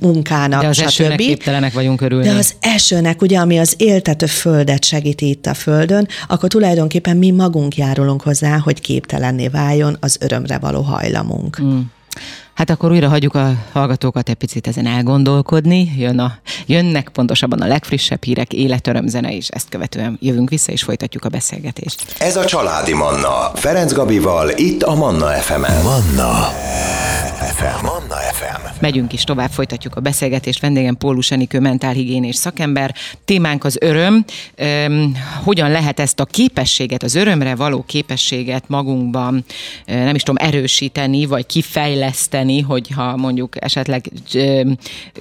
munkának, 0.00 0.60
De 0.60 0.68
az 0.68 0.76
stb. 0.76 0.86
esőnek 0.86 1.16
képtelenek 1.16 1.72
vagyunk 1.72 2.00
örülni. 2.00 2.28
De 2.28 2.34
az 2.34 2.54
esőnek, 2.60 3.22
ugye, 3.22 3.38
ami 3.38 3.58
az 3.58 3.74
éltető 3.76 4.26
földet 4.26 4.84
segíti 4.84 5.28
itt 5.28 5.46
a 5.46 5.54
földön, 5.54 6.08
akkor 6.28 6.48
tulajdonképpen 6.48 7.16
mi 7.16 7.30
magunk 7.30 7.76
járulunk 7.76 8.22
hozzá, 8.22 8.58
hogy 8.58 8.80
képtelenné 8.80 9.48
váljon 9.48 9.96
az 10.00 10.16
örömre 10.20 10.58
való 10.58 10.80
hajlamunk. 10.80 11.62
Mm. 11.62 11.80
Hát 12.58 12.70
akkor 12.70 12.90
újra 12.90 13.08
hagyjuk 13.08 13.34
a 13.34 13.52
hallgatókat 13.72 14.28
egy 14.28 14.34
picit 14.34 14.66
ezen 14.66 14.86
elgondolkodni. 14.86 15.92
Jön 15.96 16.18
a, 16.18 16.38
jönnek 16.66 17.08
pontosabban 17.08 17.60
a 17.60 17.66
legfrissebb 17.66 18.24
hírek, 18.24 18.52
életörömzene 18.52 19.32
is. 19.32 19.48
Ezt 19.48 19.68
követően 19.68 20.18
jövünk 20.20 20.48
vissza 20.48 20.72
és 20.72 20.82
folytatjuk 20.82 21.24
a 21.24 21.28
beszélgetést. 21.28 22.14
Ez 22.18 22.36
a 22.36 22.44
Családi 22.44 22.94
Manna. 22.94 23.50
Ferenc 23.54 23.92
Gabival, 23.92 24.50
itt 24.56 24.82
a 24.82 24.94
Manna 24.94 25.26
FM-en. 25.26 25.82
Manna 25.82 26.52
FM. 27.58 27.84
Manna 27.84 28.14
FM. 28.32 28.80
Megyünk 28.80 29.12
is 29.12 29.24
tovább, 29.24 29.50
folytatjuk 29.50 29.96
a 29.96 30.00
beszélgetést. 30.00 30.60
Vendégem 30.60 30.96
Pólus 30.96 31.30
Enikő, 31.30 31.60
mentálhigiénés 31.60 32.36
szakember. 32.36 32.94
Témánk 33.24 33.64
az 33.64 33.76
öröm. 33.80 34.24
Üm, 34.86 35.16
hogyan 35.44 35.70
lehet 35.70 36.00
ezt 36.00 36.20
a 36.20 36.24
képességet, 36.24 37.02
az 37.02 37.14
örömre 37.14 37.54
való 37.54 37.84
képességet 37.86 38.64
magunkban, 38.68 39.44
nem 39.86 40.14
is 40.14 40.22
tudom, 40.22 40.46
erősíteni, 40.48 41.26
vagy 41.26 41.46
kifejleszteni, 41.46 42.47
hogyha 42.56 43.16
mondjuk 43.16 43.64
esetleg 43.64 44.10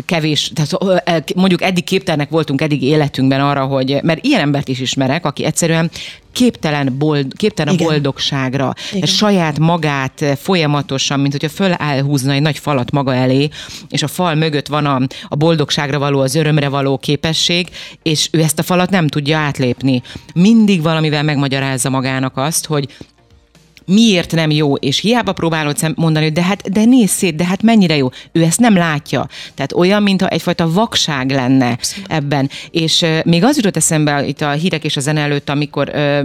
kevés, 0.06 0.52
tehát 0.56 1.34
mondjuk 1.36 1.62
eddig 1.62 1.84
képtelnek 1.84 2.30
voltunk 2.30 2.62
eddig 2.62 2.84
életünkben 2.84 3.42
arra, 3.42 3.66
hogy, 3.66 4.00
mert 4.04 4.26
ilyen 4.26 4.40
embert 4.42 4.68
is 4.68 4.80
ismerek, 4.80 5.26
aki 5.26 5.44
egyszerűen 5.44 5.90
képtelen, 6.38 6.96
bold, 6.98 7.34
képtelen 7.38 7.76
a 7.76 7.84
boldogságra, 7.84 8.74
Igen. 8.94 9.08
saját 9.08 9.60
magát 9.60 10.26
folyamatosan, 10.40 11.20
mint 11.20 11.32
hogyha 11.32 11.50
fölállhúzna 11.50 12.32
egy 12.32 12.42
nagy 12.42 12.58
falat 12.58 12.92
maga 12.92 13.14
elé, 13.14 13.50
és 13.90 14.04
a 14.04 14.08
fal 14.08 14.36
mögött 14.36 14.68
van 14.68 14.86
a, 14.86 15.02
a 15.28 15.36
boldogságra 15.36 16.00
való, 16.00 16.20
az 16.20 16.36
örömre 16.36 16.70
való 16.70 16.98
képesség, 16.98 17.68
és 18.04 18.30
ő 18.32 18.42
ezt 18.42 18.60
a 18.60 18.64
falat 18.64 18.90
nem 18.90 19.08
tudja 19.08 19.38
átlépni. 19.38 20.02
Mindig 20.34 20.82
valamivel 20.82 21.24
megmagyarázza 21.24 21.90
magának 21.90 22.38
azt, 22.38 22.66
hogy 22.66 22.88
miért 23.88 24.32
nem 24.32 24.52
jó, 24.52 24.76
és 24.76 25.00
hiába 25.00 25.34
próbálod 25.34 25.78
mondani, 25.96 26.26
hogy 26.26 26.34
de 26.34 26.44
hát 26.44 26.72
de 26.72 26.86
nézz 26.86 27.12
szét, 27.12 27.36
de 27.36 27.46
hát 27.46 27.64
mennyire 27.64 27.96
jó. 27.96 28.10
Ő 28.32 28.44
ezt 28.44 28.60
nem 28.60 28.76
látja. 28.76 29.28
Tehát 29.56 29.74
olyan, 29.74 30.04
mintha 30.04 30.28
egyfajta 30.28 30.72
vakság 30.72 31.32
lenne 31.32 31.72
Abszolút. 31.72 32.12
ebben. 32.12 32.50
És 32.72 33.02
uh, 33.02 33.24
még 33.26 33.44
az 33.44 33.56
jutott 33.56 33.76
eszembe 33.76 34.26
itt 34.26 34.42
a 34.42 34.52
hírek 34.52 34.84
és 34.84 34.98
a 34.98 35.00
zene 35.00 35.22
előtt, 35.22 35.50
amikor 35.50 35.90
uh, 35.94 36.20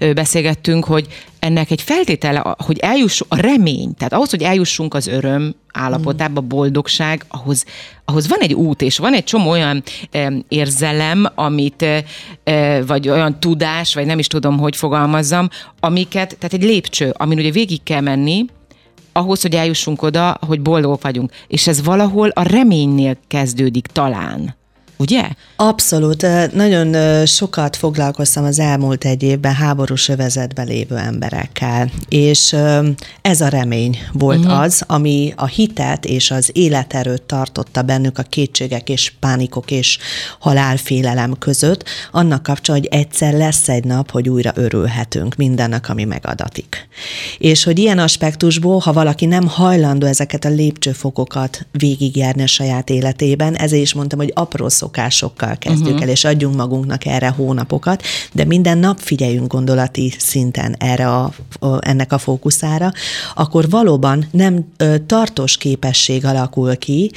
uh, 0.00 0.12
beszélgettünk, 0.12 0.84
hogy 0.84 1.06
ennek 1.44 1.70
egy 1.70 1.82
feltétele, 1.82 2.56
hogy 2.64 2.78
eljussunk, 2.78 3.32
a 3.32 3.36
remény, 3.36 3.94
tehát 3.94 4.12
ahhoz, 4.12 4.30
hogy 4.30 4.42
eljussunk 4.42 4.94
az 4.94 5.06
öröm 5.06 5.54
állapotába, 5.72 6.40
mm. 6.40 6.48
boldogság, 6.48 7.24
ahhoz, 7.28 7.64
ahhoz 8.04 8.28
van 8.28 8.38
egy 8.40 8.52
út, 8.52 8.82
és 8.82 8.98
van 8.98 9.14
egy 9.14 9.24
csomó 9.24 9.50
olyan 9.50 9.82
e, 10.10 10.32
érzelem, 10.48 11.26
amit, 11.34 11.84
e, 12.44 12.82
vagy 12.82 13.08
olyan 13.08 13.40
tudás, 13.40 13.94
vagy 13.94 14.06
nem 14.06 14.18
is 14.18 14.26
tudom, 14.26 14.58
hogy 14.58 14.76
fogalmazzam, 14.76 15.48
amiket, 15.80 16.36
tehát 16.38 16.52
egy 16.52 16.62
lépcső, 16.62 17.14
amin 17.16 17.38
ugye 17.38 17.50
végig 17.50 17.82
kell 17.82 18.00
menni, 18.00 18.44
ahhoz, 19.12 19.42
hogy 19.42 19.54
eljussunk 19.54 20.02
oda, 20.02 20.38
hogy 20.46 20.60
boldogok 20.60 21.02
vagyunk. 21.02 21.32
És 21.48 21.66
ez 21.66 21.84
valahol 21.84 22.28
a 22.28 22.42
reménynél 22.42 23.16
kezdődik 23.28 23.86
talán 23.86 24.56
ugye? 25.04 25.28
Abszolút. 25.56 26.26
Nagyon 26.52 27.26
sokat 27.26 27.76
foglalkoztam 27.76 28.44
az 28.44 28.58
elmúlt 28.58 29.04
egy 29.04 29.22
évben 29.22 29.54
háborús 29.54 30.08
övezetben 30.08 30.66
lévő 30.66 30.96
emberekkel, 30.96 31.90
és 32.08 32.56
ez 33.22 33.40
a 33.40 33.48
remény 33.48 33.98
volt 34.12 34.38
uh-huh. 34.38 34.60
az, 34.60 34.82
ami 34.86 35.32
a 35.36 35.46
hitet 35.46 36.04
és 36.04 36.30
az 36.30 36.50
életerőt 36.52 37.22
tartotta 37.22 37.82
bennük 37.82 38.18
a 38.18 38.22
kétségek 38.22 38.88
és 38.88 39.12
pánikok 39.20 39.70
és 39.70 39.98
halálfélelem 40.38 41.38
között, 41.38 41.84
annak 42.12 42.42
kapcsán, 42.42 42.76
hogy 42.76 42.86
egyszer 42.86 43.32
lesz 43.32 43.68
egy 43.68 43.84
nap, 43.84 44.10
hogy 44.10 44.28
újra 44.28 44.52
örülhetünk 44.54 45.34
mindennek, 45.36 45.88
ami 45.88 46.04
megadatik. 46.04 46.88
És 47.38 47.64
hogy 47.64 47.78
ilyen 47.78 47.98
aspektusból, 47.98 48.78
ha 48.78 48.92
valaki 48.92 49.26
nem 49.26 49.46
hajlandó 49.46 50.06
ezeket 50.06 50.44
a 50.44 50.48
lépcsőfokokat 50.48 51.66
végigjárni 51.72 52.42
a 52.42 52.46
saját 52.46 52.90
életében, 52.90 53.54
ezért 53.54 53.82
is 53.82 53.94
mondtam, 53.94 54.18
hogy 54.18 54.32
apró 54.34 54.68
szokásokkal 54.94 55.56
kezdjük 55.58 55.86
uh-huh. 55.86 56.02
el, 56.02 56.08
és 56.08 56.24
adjunk 56.24 56.56
magunknak 56.56 57.06
erre 57.06 57.28
hónapokat, 57.28 58.02
de 58.32 58.44
minden 58.44 58.78
nap 58.78 58.98
figyeljünk 59.00 59.52
gondolati 59.52 60.14
szinten 60.18 60.76
erre 60.78 61.08
a, 61.08 61.32
ennek 61.80 62.12
a 62.12 62.18
fókuszára, 62.18 62.92
akkor 63.34 63.70
valóban 63.70 64.26
nem 64.30 64.64
tartós 65.06 65.56
képesség 65.56 66.24
alakul 66.24 66.76
ki. 66.76 67.10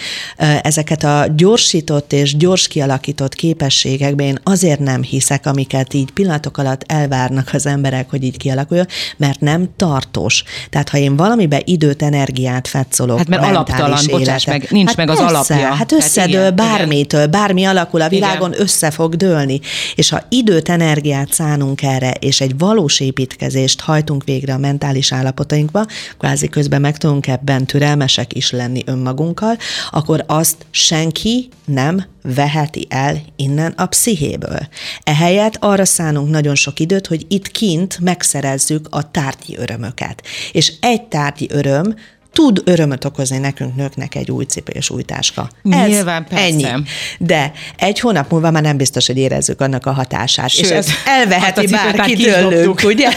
Ezeket 0.62 1.04
a 1.04 1.26
gyorsított 1.36 2.14
és 2.14 2.38
gyors 2.38 2.68
kialakított 2.68 3.36
képességekben 3.36 4.26
én 4.26 4.40
azért 4.44 4.80
nem 4.80 5.04
hiszek, 5.04 5.46
amiket 5.46 5.94
így 5.94 6.12
pillanatok 6.12 6.58
alatt 6.58 6.84
elvárnak 6.88 7.50
az 7.54 7.66
emberek, 7.66 8.10
hogy 8.10 8.24
így 8.24 8.38
kialakuljon, 8.38 8.88
mert 9.18 9.40
nem 9.40 9.70
tartós. 9.76 10.44
Tehát 10.70 10.90
ha 10.90 10.98
én 10.98 11.16
valamibe 11.16 11.62
időt, 11.64 12.02
energiát 12.02 12.68
fetszolok, 12.68 13.18
Hát 13.18 13.28
mert 13.28 13.44
alaptalan, 13.44 14.00
bocsáss 14.10 14.46
meg, 14.46 14.68
nincs 14.70 14.88
hát 14.88 14.98
meg 14.98 15.10
az 15.10 15.18
persze, 15.18 15.36
alapja. 15.36 15.74
Hát 15.74 15.92
összedől 15.92 16.44
hát 16.44 16.52
igen, 16.52 16.56
bármitől, 16.56 17.20
igen. 17.20 17.32
Bármi 17.58 17.78
alakul 17.78 18.02
a 18.02 18.10
világon, 18.10 18.50
Igen. 18.50 18.62
össze 18.62 18.92
fog 18.92 19.16
dőlni. 19.16 19.60
És 19.96 20.10
ha 20.10 20.26
időt, 20.30 20.70
energiát 20.70 21.34
szánunk 21.34 21.82
erre, 21.82 22.12
és 22.12 22.42
egy 22.42 22.58
valós 22.58 23.00
építkezést 23.00 23.82
hajtunk 23.82 24.24
végre 24.24 24.54
a 24.54 24.58
mentális 24.58 25.12
állapotainkba, 25.12 25.86
kvázi 26.18 26.50
közben 26.50 26.82
meg 26.82 26.98
tudunk 26.98 27.28
ebben 27.28 27.66
türelmesek 27.66 28.36
is 28.36 28.52
lenni 28.52 28.82
önmagunkkal, 28.86 29.58
akkor 29.90 30.24
azt 30.28 30.66
senki 30.72 31.50
nem 31.66 32.06
veheti 32.22 32.86
el 32.90 33.22
innen 33.36 33.74
a 33.78 33.86
pszichéből. 33.86 34.68
Ehelyett 35.04 35.58
arra 35.60 35.86
szánunk 35.86 36.30
nagyon 36.30 36.56
sok 36.56 36.80
időt, 36.80 37.08
hogy 37.08 37.26
itt 37.28 37.48
kint 37.48 38.00
megszerezzük 38.00 38.88
a 38.90 39.12
tárgyi 39.12 39.58
örömöket. 39.58 40.24
És 40.52 40.74
egy 40.80 41.02
tárgyi 41.02 41.48
öröm 41.52 41.96
tud 42.38 42.62
örömöt 42.66 43.06
okozni 43.06 43.38
nekünk 43.38 43.76
nőknek 43.76 44.16
egy 44.16 44.32
új 44.32 44.46
cipő 44.46 44.72
és 44.76 44.90
új 44.90 45.02
táska. 45.02 45.50
Ez 45.70 45.90
Nyilván, 45.90 46.26
persze. 46.30 46.46
Ennyi. 46.46 46.84
De 47.20 47.52
egy 47.78 48.00
hónap 48.00 48.32
múlva 48.32 48.52
már 48.52 48.62
nem 48.62 48.78
biztos, 48.78 49.08
hogy 49.08 49.18
érezzük 49.18 49.62
annak 49.62 49.86
a 49.86 49.92
hatását. 49.92 50.50
Sőt, 50.50 50.66
és 50.66 50.70
ez 50.72 50.88
elveheti 51.06 51.74
hát 51.74 51.96
bárki 51.96 52.16
tőlünk, 52.16 52.82
ugye? 52.84 53.10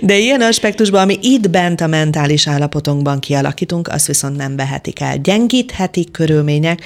De 0.00 0.16
ilyen 0.16 0.40
aspektusban, 0.40 1.02
ami 1.02 1.18
itt 1.22 1.50
bent 1.50 1.80
a 1.80 1.86
mentális 1.86 2.48
állapotunkban 2.48 3.20
kialakítunk, 3.20 3.88
azt 3.88 4.06
viszont 4.06 4.36
nem 4.36 4.56
vehetik 4.56 5.00
el. 5.00 5.16
Gyengíthetik 5.16 6.10
körülmények, 6.10 6.84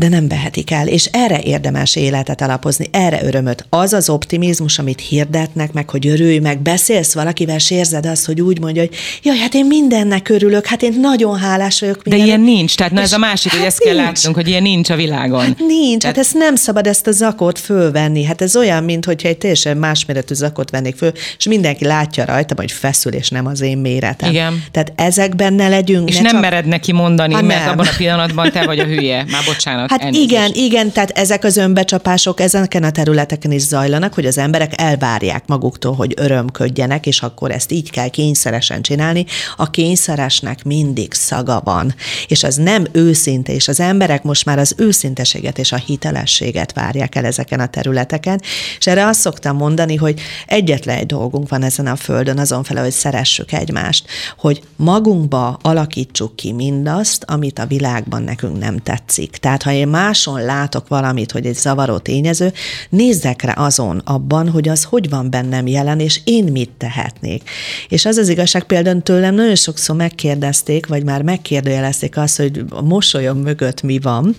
de 0.00 0.08
nem 0.08 0.28
vehetik 0.28 0.70
el, 0.70 0.86
és 0.86 1.04
erre 1.04 1.40
érdemes 1.42 1.96
életet 1.96 2.40
alapozni, 2.40 2.88
erre 2.90 3.20
örömöt. 3.22 3.64
Az 3.68 3.92
az 3.92 4.08
optimizmus, 4.08 4.78
amit 4.78 5.00
hirdetnek, 5.00 5.72
meg 5.72 5.90
hogy 5.90 6.06
örülj, 6.06 6.38
meg 6.38 6.58
beszélsz 6.60 7.14
valakivel, 7.14 7.56
és 7.56 7.70
érzed 7.70 8.06
azt, 8.06 8.26
hogy 8.26 8.40
úgy 8.40 8.60
mondja, 8.60 8.82
hogy 8.82 8.94
jaj, 9.22 9.38
hát 9.38 9.54
én 9.54 9.66
mindennek 9.66 10.28
örülök, 10.28 10.66
hát 10.66 10.82
én 10.82 10.96
nagyon 11.00 11.38
hálás 11.38 11.80
vagyok. 11.80 12.04
Minden. 12.04 12.20
De 12.20 12.26
ilyen 12.26 12.40
nincs, 12.40 12.76
tehát 12.76 12.92
na 12.92 13.00
ez 13.00 13.12
a 13.12 13.18
másik, 13.18 13.50
hát 13.50 13.60
hogy 13.60 13.68
ezt 13.68 13.84
nincs. 13.84 13.96
kell 13.96 14.04
látnunk, 14.04 14.36
hogy 14.36 14.48
ilyen 14.48 14.62
nincs 14.62 14.90
a 14.90 14.96
világon. 14.96 15.40
Hát 15.40 15.58
nincs, 15.58 16.00
tehát... 16.00 16.16
hát 16.16 16.24
ezt 16.24 16.34
nem 16.34 16.54
szabad 16.54 16.86
ezt 16.86 17.06
a 17.06 17.12
zakot 17.12 17.58
fölvenni. 17.58 18.24
Hát 18.24 18.42
ez 18.42 18.56
olyan, 18.56 18.84
mint 18.84 19.04
hogyha 19.04 19.28
egy 19.28 19.38
teljesen 19.38 19.76
másméretű 19.76 20.34
zakot 20.34 20.70
vennék 20.70 20.96
föl, 20.96 21.12
és 21.38 21.44
mindenki 21.44 21.84
látja 21.84 22.24
rajta, 22.24 22.54
hogy 22.56 22.72
feszül, 22.72 23.12
és 23.12 23.28
nem 23.28 23.46
az 23.46 23.60
én 23.60 23.78
méretem. 23.78 24.30
Igen. 24.30 24.64
Tehát 24.70 24.92
ezekben 24.96 25.52
ne 25.52 25.68
legyünk. 25.68 26.08
És 26.08 26.16
ne 26.16 26.22
nem 26.22 26.32
csak... 26.32 26.40
mered 26.40 26.66
neki 26.66 26.92
mondani, 26.92 27.34
ha, 27.34 27.42
mert 27.42 27.60
nem. 27.60 27.72
abban 27.72 27.86
a 27.86 27.96
pillanatban 27.96 28.50
te 28.50 28.64
vagy 28.64 28.78
a 28.78 28.84
hülye. 28.84 29.24
Már 29.30 29.44
bocsánat. 29.46 29.89
Hát 29.90 30.00
elnézést. 30.00 30.30
igen, 30.30 30.50
igen, 30.54 30.92
tehát 30.92 31.10
ezek 31.10 31.44
az 31.44 31.56
önbecsapások 31.56 32.40
ezeken 32.40 32.82
a 32.82 32.90
területeken 32.90 33.52
is 33.52 33.62
zajlanak, 33.62 34.14
hogy 34.14 34.26
az 34.26 34.38
emberek 34.38 34.80
elvárják 34.80 35.46
maguktól, 35.46 35.94
hogy 35.94 36.14
örömködjenek, 36.16 37.06
és 37.06 37.22
akkor 37.22 37.50
ezt 37.50 37.72
így 37.72 37.90
kell 37.90 38.08
kényszeresen 38.08 38.82
csinálni. 38.82 39.24
A 39.56 39.70
kényszeresnek 39.70 40.64
mindig 40.64 41.12
szaga 41.12 41.60
van, 41.64 41.94
és 42.26 42.42
az 42.42 42.56
nem 42.56 42.86
őszinte, 42.92 43.52
és 43.52 43.68
az 43.68 43.80
emberek 43.80 44.22
most 44.22 44.44
már 44.44 44.58
az 44.58 44.74
őszinteséget 44.76 45.58
és 45.58 45.72
a 45.72 45.76
hitelességet 45.76 46.72
várják 46.72 47.14
el 47.14 47.24
ezeken 47.24 47.60
a 47.60 47.66
területeken, 47.66 48.40
és 48.78 48.86
erre 48.86 49.06
azt 49.06 49.20
szoktam 49.20 49.56
mondani, 49.56 49.96
hogy 49.96 50.20
egyetlen 50.46 50.96
egy 50.96 51.06
dolgunk 51.06 51.48
van 51.48 51.62
ezen 51.62 51.86
a 51.86 51.96
földön, 51.96 52.38
azon 52.38 52.64
fel, 52.64 52.82
hogy 52.82 52.92
szeressük 52.92 53.52
egymást, 53.52 54.06
hogy 54.38 54.62
magunkba 54.76 55.58
alakítsuk 55.62 56.36
ki 56.36 56.52
mindazt, 56.52 57.24
amit 57.26 57.58
a 57.58 57.66
világban 57.66 58.22
nekünk 58.22 58.58
nem 58.58 58.78
tetszik. 58.78 59.30
Tehát 59.36 59.62
ha 59.62 59.69
én 59.72 59.88
máson 59.88 60.44
látok 60.44 60.88
valamit, 60.88 61.32
hogy 61.32 61.46
egy 61.46 61.54
zavaró 61.54 61.98
tényező, 61.98 62.52
nézzek 62.88 63.42
rá 63.42 63.52
azon 63.52 64.02
abban, 64.04 64.48
hogy 64.48 64.68
az 64.68 64.84
hogy 64.84 65.08
van 65.08 65.30
bennem 65.30 65.66
jelen, 65.66 66.00
és 66.00 66.20
én 66.24 66.44
mit 66.44 66.70
tehetnék. 66.78 67.50
És 67.88 68.04
az 68.04 68.16
az 68.16 68.28
igazság 68.28 68.64
például 68.64 69.02
tőlem 69.02 69.34
nagyon 69.34 69.54
sokszor 69.54 69.96
megkérdezték, 69.96 70.86
vagy 70.86 71.04
már 71.04 71.22
megkérdőjelezték 71.22 72.16
azt, 72.16 72.36
hogy 72.36 72.64
a 72.70 72.82
mosolyom 72.82 73.38
mögött 73.38 73.82
mi 73.82 73.98
van, 73.98 74.34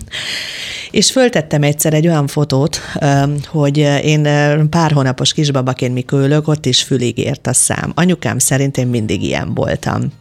és 0.90 1.10
föltettem 1.10 1.62
egyszer 1.62 1.94
egy 1.94 2.06
olyan 2.06 2.26
fotót, 2.26 2.80
hogy 3.46 3.76
én 4.04 4.22
pár 4.70 4.92
hónapos 4.92 5.32
kisbabaként 5.32 5.94
mikor 5.94 6.42
ott 6.44 6.66
is 6.66 6.82
fülig 6.82 7.18
ért 7.18 7.46
a 7.46 7.52
szám. 7.52 7.92
Anyukám 7.94 8.38
szerint 8.38 8.76
én 8.76 8.86
mindig 8.86 9.22
ilyen 9.22 9.54
voltam. 9.54 10.12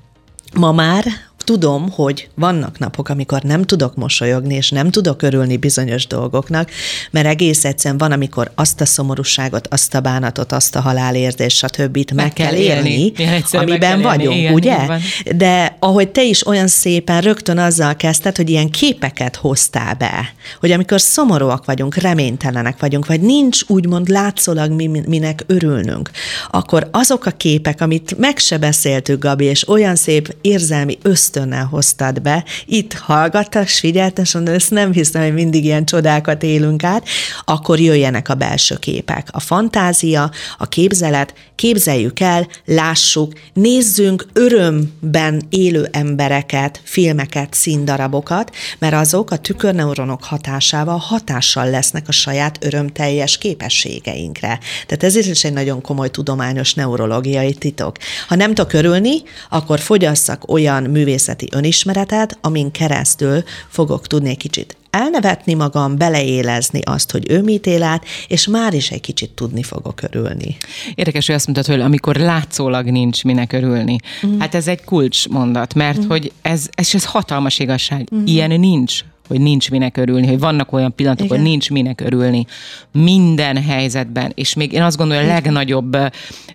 Ma 0.54 0.72
már 0.72 1.06
tudom, 1.44 1.90
hogy 1.90 2.30
vannak 2.36 2.80
napok, 2.80 3.10
amikor 3.10 3.42
nem 3.42 3.64
tudok 3.64 3.96
mosolyogni, 3.96 4.56
és 4.56 4.70
nem 4.70 4.92
tudok 4.92 5.22
örülni 5.22 5.58
bizonyos 5.58 6.08
dolgoknak, 6.08 6.70
mert 7.12 7.28
egész 7.28 7.66
egyszerűen 7.66 7.98
van, 7.98 8.12
amikor 8.12 8.52
azt 8.56 8.82
a 8.82 8.86
szomorúságot, 8.86 9.68
azt 9.68 9.96
a 9.96 10.00
bánatot, 10.00 10.52
azt 10.52 10.76
a 10.76 10.82
halálérzést, 10.82 11.58
stb. 11.58 11.96
meg, 11.96 12.14
meg 12.14 12.34
kell 12.34 12.54
élni, 12.54 13.14
élni 13.18 13.44
amiben 13.52 13.80
kell 13.80 14.02
vagyunk, 14.02 14.36
élni. 14.36 14.40
Igen, 14.40 14.54
ugye? 14.54 15.00
De 15.36 15.76
ahogy 15.80 16.10
te 16.10 16.24
is 16.24 16.48
olyan 16.48 16.68
szépen 16.68 17.22
rögtön 17.22 17.58
azzal 17.58 17.96
kezdted, 17.96 18.36
hogy 18.36 18.50
ilyen 18.50 18.70
képeket 18.70 19.36
hoztál 19.36 19.94
be, 19.94 20.34
hogy 20.60 20.72
amikor 20.72 21.02
szomorúak 21.02 21.66
vagyunk, 21.66 21.96
reménytelenek 21.96 22.80
vagyunk, 22.80 23.08
vagy 23.08 23.22
nincs 23.22 23.62
úgymond 23.68 24.10
látszólag 24.10 24.72
mi, 24.72 24.88
minek 25.08 25.44
örülnünk, 25.48 26.10
akkor 26.50 26.88
azok 26.92 27.26
a 27.26 27.32
képek, 27.32 27.82
amit 27.82 28.18
meg 28.18 28.38
se 28.38 28.58
beszéltük, 28.58 29.20
Gabi, 29.20 29.46
és 29.46 29.68
olyan 29.68 29.96
szép 29.96 30.36
érzelmi 30.42 30.98
ösztön 31.02 31.31
ösztönnel 31.32 31.66
hoztad 31.66 32.22
be. 32.22 32.44
Itt 32.66 32.94
hallgattak, 32.94 33.68
figyeltek, 33.68 34.26
és 34.26 34.34
mondom, 34.34 34.54
ezt 34.54 34.72
nem 34.72 34.92
hiszem, 34.92 35.22
hogy 35.22 35.34
mindig 35.34 35.66
ilyen 35.66 35.86
csodákat 35.86 36.44
élünk 36.44 36.84
át, 36.84 37.08
akkor 37.46 37.80
jöjjenek 37.80 38.30
a 38.30 38.34
belső 38.34 38.76
képek. 38.76 39.28
A 39.32 39.40
fantázia, 39.40 40.32
a 40.58 40.68
képzelet, 40.68 41.34
képzeljük 41.56 42.20
el, 42.20 42.48
lássuk, 42.66 43.34
nézzünk 43.54 44.26
örömben 44.34 45.42
élő 45.50 45.88
embereket, 45.92 46.82
filmeket, 46.84 47.54
színdarabokat, 47.54 48.56
mert 48.80 48.94
azok 48.94 49.32
a 49.32 49.38
tükörneuronok 49.38 50.24
hatásával 50.24 50.98
hatással 50.98 51.70
lesznek 51.70 52.08
a 52.08 52.12
saját 52.12 52.58
örömteljes 52.62 53.38
képességeinkre. 53.38 54.60
Tehát 54.88 55.04
ez 55.04 55.16
is 55.16 55.44
egy 55.44 55.54
nagyon 55.54 55.82
komoly 55.82 56.10
tudományos 56.10 56.74
neurológiai 56.74 57.54
titok. 57.54 57.98
Ha 58.28 58.36
nem 58.36 58.54
tudok 58.54 58.74
örülni, 58.74 59.22
akkor 59.50 59.80
fogyasszak 59.80 60.52
olyan 60.52 60.84
művészet 60.84 61.21
természeti 61.26 61.58
önismeretet, 61.58 62.38
amin 62.42 62.72
keresztül 62.72 63.44
fogok 63.68 64.08
tudni 64.08 64.36
kicsit 64.36 64.76
elnevetni 64.90 65.54
magam, 65.54 65.98
beleélezni 65.98 66.80
azt, 66.84 67.12
hogy 67.12 67.30
ő 67.30 67.42
mit 67.42 67.66
él 67.66 67.84
át, 67.84 68.06
és 68.28 68.48
már 68.48 68.74
is 68.74 68.92
egy 68.92 69.02
kicsit 69.02 69.30
tudni 69.30 69.64
fogok 69.64 70.02
örülni. 70.02 70.58
Érdekes, 70.96 71.26
hogy 71.26 71.36
azt 71.36 71.48
mondtad, 71.48 71.76
hogy 71.76 71.86
amikor 71.86 72.16
látszólag 72.16 72.86
nincs 72.86 73.24
minek 73.24 73.54
örülni. 73.54 73.96
Mm. 74.26 74.40
Hát 74.40 74.56
ez 74.56 74.68
egy 74.68 74.84
kulcsmondat, 74.84 75.74
mert 75.74 76.04
mm. 76.04 76.08
hogy 76.08 76.32
ez, 76.42 76.68
ez, 76.72 76.90
ez 76.94 77.06
hatalmas 77.06 77.60
igazság. 77.60 78.08
Mm. 78.16 78.26
Ilyen 78.26 78.60
nincs 78.60 79.04
hogy 79.28 79.42
nincs 79.42 79.70
minek 79.72 79.98
örülni, 79.98 80.28
hogy 80.28 80.40
vannak 80.40 80.74
olyan 80.74 80.96
pillanatok, 80.96 81.26
Igen. 81.26 81.38
hogy 81.38 81.48
nincs 81.48 81.70
minek 81.70 82.02
örülni 82.02 82.46
minden 82.92 83.64
helyzetben, 83.64 84.32
és 84.36 84.54
még 84.54 84.72
én 84.72 84.82
azt 84.82 84.98
gondolom, 84.98 85.24
hogy 85.24 85.32
a 85.32 85.34
legnagyobb 85.34 85.98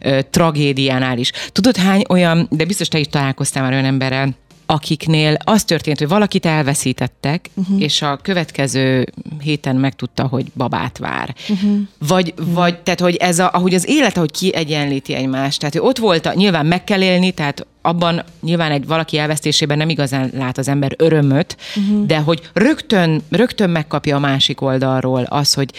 ö, 0.01 0.21
tragédiánál 0.31 1.19
is. 1.19 1.33
Tudod 1.53 1.77
hány 1.77 2.03
olyan, 2.09 2.49
de 2.51 2.65
biztos 2.65 2.89
te 2.89 2.99
is 2.99 3.07
találkoztál 3.07 3.63
már 3.63 3.73
olyan 3.73 3.85
emberrel, 3.85 4.35
akiknél 4.67 5.37
az 5.45 5.65
történt, 5.65 5.99
hogy 5.99 6.09
valakit 6.09 6.47
elveszítettek, 6.47 7.51
uh-huh. 7.55 7.83
és 7.83 8.03
a 8.03 8.17
következő 8.23 9.13
héten 9.41 9.77
megtudta, 9.77 10.27
hogy 10.27 10.47
babát 10.55 10.99
vár. 10.99 11.35
Uh-huh. 11.49 11.79
Vagy, 12.09 12.35
uh-huh. 12.39 12.55
vagy, 12.55 12.79
tehát, 12.79 13.01
hogy 13.01 13.17
ez 13.17 13.39
a, 13.39 13.51
ahogy 13.53 13.75
az 13.75 13.89
élet, 13.89 14.17
ahogy 14.17 14.31
kiegyenlíti 14.31 15.15
egymást, 15.15 15.59
tehát, 15.59 15.75
hogy 15.75 15.89
ott 15.89 15.99
volt, 15.99 16.27
a, 16.27 16.35
nyilván 16.35 16.67
meg 16.67 16.85
kell 16.85 17.03
élni, 17.03 17.31
tehát 17.31 17.67
abban 17.83 18.23
nyilván 18.43 18.71
egy 18.71 18.87
valaki 18.87 19.19
elvesztésében 19.19 19.77
nem 19.77 19.89
igazán 19.89 20.31
lát 20.35 20.59
az 20.59 20.69
ember 20.69 20.95
örömöt, 20.99 21.57
uh-huh. 21.77 22.07
de 22.07 22.19
hogy 22.19 22.51
rögtön, 22.53 23.23
rögtön 23.31 23.71
megkapja 23.71 24.17
a 24.17 24.21
másik 24.21 24.61
oldalról 24.61 25.23
az, 25.23 25.55
hogy 25.55 25.71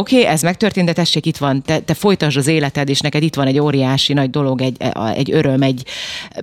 oké, 0.00 0.18
okay, 0.20 0.32
ez 0.32 0.42
megtörtént, 0.42 0.86
de 0.86 0.92
tessék, 0.92 1.26
itt 1.26 1.36
van, 1.36 1.62
te, 1.62 1.78
te 1.78 1.94
folytasd 1.94 2.36
az 2.36 2.46
életed, 2.46 2.88
és 2.88 3.00
neked 3.00 3.22
itt 3.22 3.34
van 3.34 3.46
egy 3.46 3.58
óriási 3.58 4.12
nagy 4.12 4.30
dolog, 4.30 4.62
egy, 4.62 4.76
egy 5.14 5.30
öröm, 5.30 5.62
egy, 5.62 5.82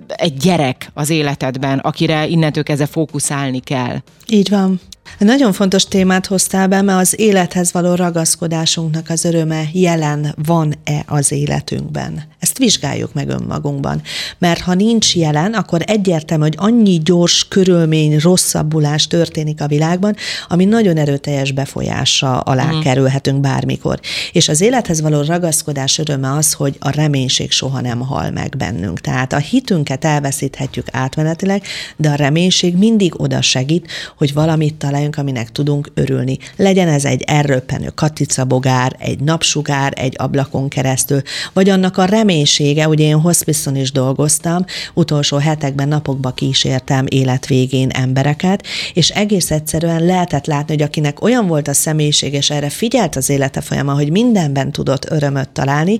egy 0.08 0.38
gyerek 0.38 0.92
az 0.94 1.10
életedben, 1.10 1.80
akire 1.80 2.28
innentől 2.28 2.64
kezdve 2.64 2.86
fókuszálni 2.86 3.60
kell. 3.60 3.98
Így 4.28 4.50
van. 4.50 4.80
Nagyon 5.18 5.54
fontos 5.54 5.84
témát 5.84 6.26
hoztál 6.26 6.68
be, 6.68 6.82
mert 6.82 7.00
az 7.00 7.20
élethez 7.20 7.72
való 7.72 7.96
ragaszkodásunknak 7.96 9.10
az 9.10 9.26
öröme 9.26 9.64
jelen 9.72 10.36
van-e 10.46 11.04
az 11.06 11.32
életünkben. 11.32 12.24
Ezt 12.40 12.58
vizsgáljuk 12.58 13.14
meg 13.14 13.30
önmagunkban. 13.30 14.02
Mert 14.38 14.62
ha 14.62 14.74
nincs 14.74 15.16
jelen, 15.16 15.54
akkor 15.54 15.82
egyértelmű, 15.86 16.44
hogy 16.44 16.56
annyi 16.58 17.00
gyors 17.04 17.48
körülmény, 17.48 18.20
rosszabbulás 18.20 19.08
történik 19.08 19.62
a 19.62 19.68
világban, 19.68 20.16
ami 20.48 20.66
nagyon 20.66 20.98
erőteljes 20.98 21.52
befolyása 21.52 22.40
alá 22.40 22.66
uh-huh. 22.66 22.84
kerülhetünk 22.84 23.40
bármikor. 23.40 24.00
És 24.32 24.50
az 24.50 24.62
élethez 24.62 25.02
való 25.02 25.22
ragaszkodás 25.22 25.98
öröme 25.98 26.32
az, 26.32 26.54
hogy 26.54 26.76
a 26.80 26.90
reménység 26.90 27.52
soha 27.52 27.82
nem 27.82 28.00
hal 28.00 28.32
meg 28.32 28.58
bennünk. 28.58 29.02
Tehát 29.02 29.34
a 29.34 29.38
hitünket 29.38 30.06
elveszíthetjük 30.06 30.88
átmenetileg, 30.92 31.64
de 31.96 32.10
a 32.10 32.16
reménység 32.16 32.76
mindig 32.76 33.22
oda 33.22 33.42
segít, 33.42 33.88
hogy 34.18 34.34
valamit 34.34 34.76
talán 34.76 34.97
találjunk, 34.98 35.18
aminek 35.28 35.52
tudunk 35.52 35.92
örülni. 35.94 36.38
Legyen 36.56 36.88
ez 36.88 37.06
egy 37.06 37.22
erőpenő 37.22 37.90
katicabogár, 37.96 38.96
egy 39.00 39.20
napsugár, 39.20 39.94
egy 39.96 40.16
ablakon 40.18 40.68
keresztül, 40.68 41.22
vagy 41.54 41.70
annak 41.70 41.98
a 41.98 42.06
reménysége, 42.06 42.84
hogy 42.84 43.00
én 43.00 43.20
hospicon 43.20 43.76
is 43.76 43.92
dolgoztam, 43.92 44.66
utolsó 44.94 45.38
hetekben, 45.38 45.88
napokban 45.88 46.34
kísértem 46.34 47.06
életvégén 47.10 47.90
embereket, 47.90 48.66
és 48.94 49.10
egész 49.10 49.52
egyszerűen 49.52 50.06
lehetett 50.06 50.46
látni, 50.46 50.74
hogy 50.74 50.84
akinek 50.84 51.22
olyan 51.22 51.48
volt 51.48 51.68
a 51.68 51.74
személyiség, 51.74 52.34
és 52.34 52.50
erre 52.50 52.70
figyelt 52.70 53.16
az 53.16 53.30
élete 53.30 53.62
folyama, 53.62 53.94
hogy 53.94 54.12
mindenben 54.12 54.72
tudott 54.72 55.10
örömöt 55.10 55.50
találni, 55.50 55.98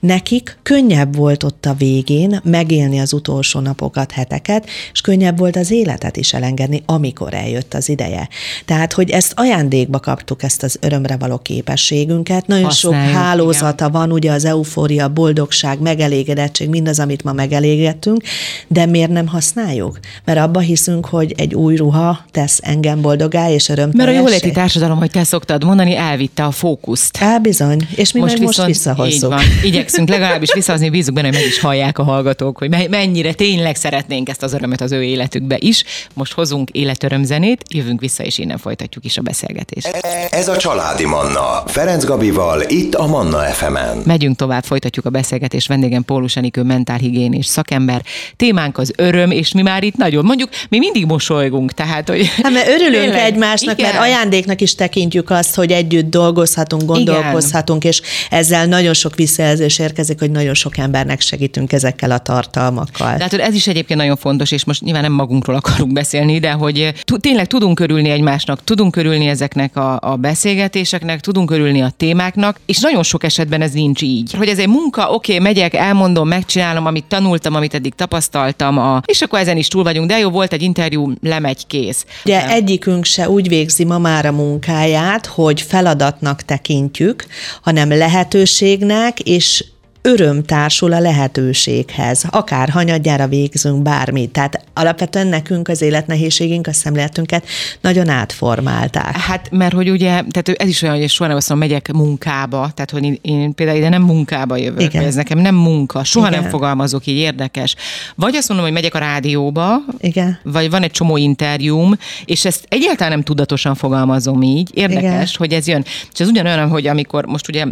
nekik 0.00 0.58
könnyebb 0.62 1.16
volt 1.16 1.42
ott 1.42 1.66
a 1.66 1.74
végén 1.74 2.40
megélni 2.44 2.98
az 2.98 3.12
utolsó 3.12 3.60
napokat, 3.60 4.12
heteket, 4.12 4.66
és 4.92 5.00
könnyebb 5.00 5.38
volt 5.38 5.56
az 5.56 5.70
életet 5.70 6.16
is 6.16 6.32
elengedni, 6.32 6.82
amikor 6.86 7.34
eljött 7.34 7.74
az 7.74 7.88
ideje. 7.88 8.28
Tehát, 8.64 8.92
hogy 8.92 9.10
ezt 9.10 9.32
ajándékba 9.36 10.00
kaptuk, 10.00 10.42
ezt 10.42 10.62
az 10.62 10.78
örömre 10.80 11.16
való 11.16 11.38
képességünket. 11.38 12.46
Nagyon 12.46 12.64
Használjuk, 12.64 13.08
sok 13.08 13.14
hálózata 13.14 13.86
igen. 13.86 14.00
van, 14.00 14.12
ugye 14.12 14.32
az 14.32 14.44
eufória, 14.44 15.08
boldogság, 15.08 15.80
megelégedettség, 15.80 16.68
mindaz, 16.68 16.98
amit 16.98 17.24
ma 17.24 17.32
megelégettünk, 17.32 18.22
de 18.68 18.86
miért 18.86 19.10
nem 19.10 19.26
használjuk? 19.26 19.98
Mert 20.24 20.38
abba 20.38 20.60
hiszünk, 20.60 21.06
hogy 21.06 21.34
egy 21.36 21.54
új 21.54 21.76
ruha 21.76 22.24
tesz 22.30 22.60
engem 22.62 23.00
boldogá 23.00 23.50
és 23.50 23.68
örömteljesé. 23.68 24.12
Mert 24.12 24.26
a 24.26 24.28
jóléti 24.28 24.50
társadalom, 24.50 24.98
hogy 24.98 25.10
te 25.10 25.24
szoktad 25.24 25.64
mondani, 25.64 25.96
elvitte 25.96 26.44
a 26.44 26.50
fókuszt. 26.50 27.18
Á, 27.20 27.38
bizony. 27.38 27.88
És 27.94 28.12
mi 28.12 28.20
most, 28.20 28.38
most 28.38 28.64
visszahozzuk. 28.64 29.12
Így 29.12 29.20
van. 29.20 29.40
Igyekszünk 29.62 30.08
legalábbis 30.08 30.52
visszahozni, 30.52 30.90
bízunk 30.90 31.16
benne, 31.16 31.28
hogy 31.28 31.36
meg 31.36 31.46
is 31.46 31.60
hallják 31.60 31.98
a 31.98 32.02
hallgatók, 32.02 32.58
hogy 32.58 32.88
mennyire 32.90 33.32
tényleg 33.32 33.76
szeretnénk 33.76 34.28
ezt 34.28 34.42
az 34.42 34.52
örömet 34.52 34.80
az 34.80 34.92
ő 34.92 35.02
életükbe 35.02 35.56
is. 35.58 35.84
Most 36.14 36.32
hozunk 36.32 36.70
életörömzenét, 36.70 37.62
jövünk 37.74 38.00
vissza, 38.00 38.24
és 38.28 38.38
innen 38.38 38.58
folytatjuk 38.58 39.04
is 39.04 39.18
a 39.18 39.22
beszélgetést. 39.22 39.86
Ez 40.30 40.48
a 40.48 40.56
Családi 40.56 41.04
Manna. 41.04 41.62
Ferenc 41.66 42.04
Gabival, 42.04 42.62
itt 42.66 42.94
a 42.94 43.06
Manna 43.06 43.38
FM-en. 43.38 44.02
Megyünk 44.04 44.36
tovább, 44.36 44.64
folytatjuk 44.64 45.04
a 45.04 45.10
beszélgetést. 45.10 45.68
Vendégem 45.68 46.04
Pólus 46.04 46.36
Enikő, 46.36 46.62
mentálhigiénés 46.62 47.46
szakember. 47.46 48.02
Témánk 48.36 48.78
az 48.78 48.92
öröm, 48.96 49.30
és 49.30 49.52
mi 49.52 49.62
már 49.62 49.82
itt 49.82 49.96
nagyon, 49.96 50.24
mondjuk 50.24 50.48
mi 50.68 50.78
mindig 50.78 51.06
mosolygunk, 51.06 51.72
tehát 51.72 52.08
hogy... 52.08 52.30
Hát 52.42 52.52
mert 52.52 52.68
örülünk 52.68 53.02
tényleg, 53.02 53.20
egymásnak, 53.20 53.78
igen. 53.78 53.90
mert 53.90 54.02
ajándéknak 54.02 54.60
is 54.60 54.74
tekintjük 54.74 55.30
azt, 55.30 55.54
hogy 55.54 55.72
együtt 55.72 56.10
dolgozhatunk, 56.10 56.82
gondolkozhatunk, 56.84 57.84
igen. 57.84 57.92
és 57.92 58.08
ezzel 58.30 58.66
nagyon 58.66 58.94
sok 58.94 59.14
visszajelzés 59.14 59.78
érkezik, 59.78 60.18
hogy 60.18 60.30
nagyon 60.30 60.54
sok 60.54 60.78
embernek 60.78 61.20
segítünk 61.20 61.72
ezekkel 61.72 62.10
a 62.10 62.18
tartalmakkal. 62.18 63.16
Tehát 63.16 63.32
ez 63.32 63.54
is 63.54 63.66
egyébként 63.66 63.98
nagyon 63.98 64.16
fontos, 64.16 64.50
és 64.50 64.64
most 64.64 64.82
nyilván 64.82 65.02
nem 65.02 65.12
magunkról 65.12 65.56
akarunk 65.56 65.92
beszélni, 65.92 66.38
de 66.38 66.50
hogy 66.50 66.92
tényleg 67.20 67.46
tudunk 67.46 67.80
örülni 67.80 68.07
egymásnak, 68.10 68.64
tudunk 68.64 68.96
örülni 68.96 69.26
ezeknek 69.26 69.76
a, 69.76 69.98
a 70.00 70.16
beszélgetéseknek, 70.16 71.20
tudunk 71.20 71.50
örülni 71.50 71.82
a 71.82 71.92
témáknak, 71.96 72.60
és 72.66 72.80
nagyon 72.80 73.02
sok 73.02 73.24
esetben 73.24 73.60
ez 73.60 73.72
nincs 73.72 74.02
így. 74.02 74.32
Hogy 74.32 74.48
ez 74.48 74.58
egy 74.58 74.68
munka, 74.68 75.10
oké, 75.10 75.32
okay, 75.32 75.44
megyek, 75.44 75.74
elmondom, 75.74 76.28
megcsinálom, 76.28 76.86
amit 76.86 77.04
tanultam, 77.04 77.54
amit 77.54 77.74
eddig 77.74 77.94
tapasztaltam, 77.94 78.78
a, 78.78 79.02
és 79.04 79.22
akkor 79.22 79.38
ezen 79.38 79.56
is 79.56 79.68
túl 79.68 79.82
vagyunk, 79.82 80.08
de 80.08 80.18
jó, 80.18 80.30
volt 80.30 80.52
egy 80.52 80.62
interjú, 80.62 81.12
lemegy, 81.22 81.66
kész. 81.66 82.06
Ugye 82.24 82.40
nem. 82.40 82.50
egyikünk 82.50 83.04
se 83.04 83.30
úgy 83.30 83.48
végzi 83.48 83.84
ma 83.84 83.98
már 83.98 84.26
a 84.26 84.32
munkáját, 84.32 85.26
hogy 85.26 85.60
feladatnak 85.60 86.42
tekintjük, 86.42 87.26
hanem 87.62 87.88
lehetőségnek, 87.88 89.20
és 89.20 89.64
öröm 90.08 90.44
társul 90.44 90.92
a 90.92 91.00
lehetőséghez, 91.00 92.24
akár 92.30 92.68
hanyadjára 92.68 93.26
végzünk 93.26 93.82
bármit. 93.82 94.30
Tehát 94.30 94.64
alapvetően 94.74 95.26
nekünk 95.26 95.68
az 95.68 95.82
életnehézségünk, 95.82 96.66
a 96.66 96.72
szemléletünket 96.72 97.46
nagyon 97.80 98.08
átformálták. 98.08 99.16
Hát, 99.16 99.50
mert 99.50 99.74
hogy 99.74 99.90
ugye, 99.90 100.08
tehát 100.08 100.48
ez 100.48 100.68
is 100.68 100.82
olyan, 100.82 100.98
hogy 100.98 101.08
soha 101.08 101.28
nem 101.28 101.36
azt 101.36 101.48
mondom, 101.48 101.68
megyek 101.68 101.92
munkába, 101.92 102.70
tehát 102.74 102.90
hogy 102.90 103.04
én, 103.04 103.18
én 103.22 103.54
például 103.54 103.78
ide 103.78 103.88
nem 103.88 104.02
munkába 104.02 104.56
jövök, 104.56 104.82
Igen. 104.82 105.04
ez 105.04 105.14
nekem 105.14 105.38
nem 105.38 105.54
munka, 105.54 106.04
soha 106.04 106.28
Igen. 106.28 106.40
nem 106.40 106.50
fogalmazok 106.50 107.06
így 107.06 107.16
érdekes. 107.16 107.74
Vagy 108.14 108.34
azt 108.34 108.48
mondom, 108.48 108.66
hogy 108.66 108.74
megyek 108.74 108.94
a 108.94 108.98
rádióba, 108.98 109.78
Igen. 110.00 110.38
vagy 110.42 110.70
van 110.70 110.82
egy 110.82 110.90
csomó 110.90 111.16
interjúm, 111.16 111.94
és 112.24 112.44
ezt 112.44 112.64
egyáltalán 112.68 113.12
nem 113.12 113.22
tudatosan 113.22 113.74
fogalmazom 113.74 114.42
így. 114.42 114.70
Érdekes, 114.74 115.02
Igen. 115.04 115.26
hogy 115.36 115.52
ez 115.52 115.66
jön. 115.66 115.84
És 116.12 116.20
ez 116.20 116.28
ugyanolyan, 116.28 116.68
hogy 116.68 116.86
amikor 116.86 117.26
most 117.26 117.48
ugye 117.48 117.64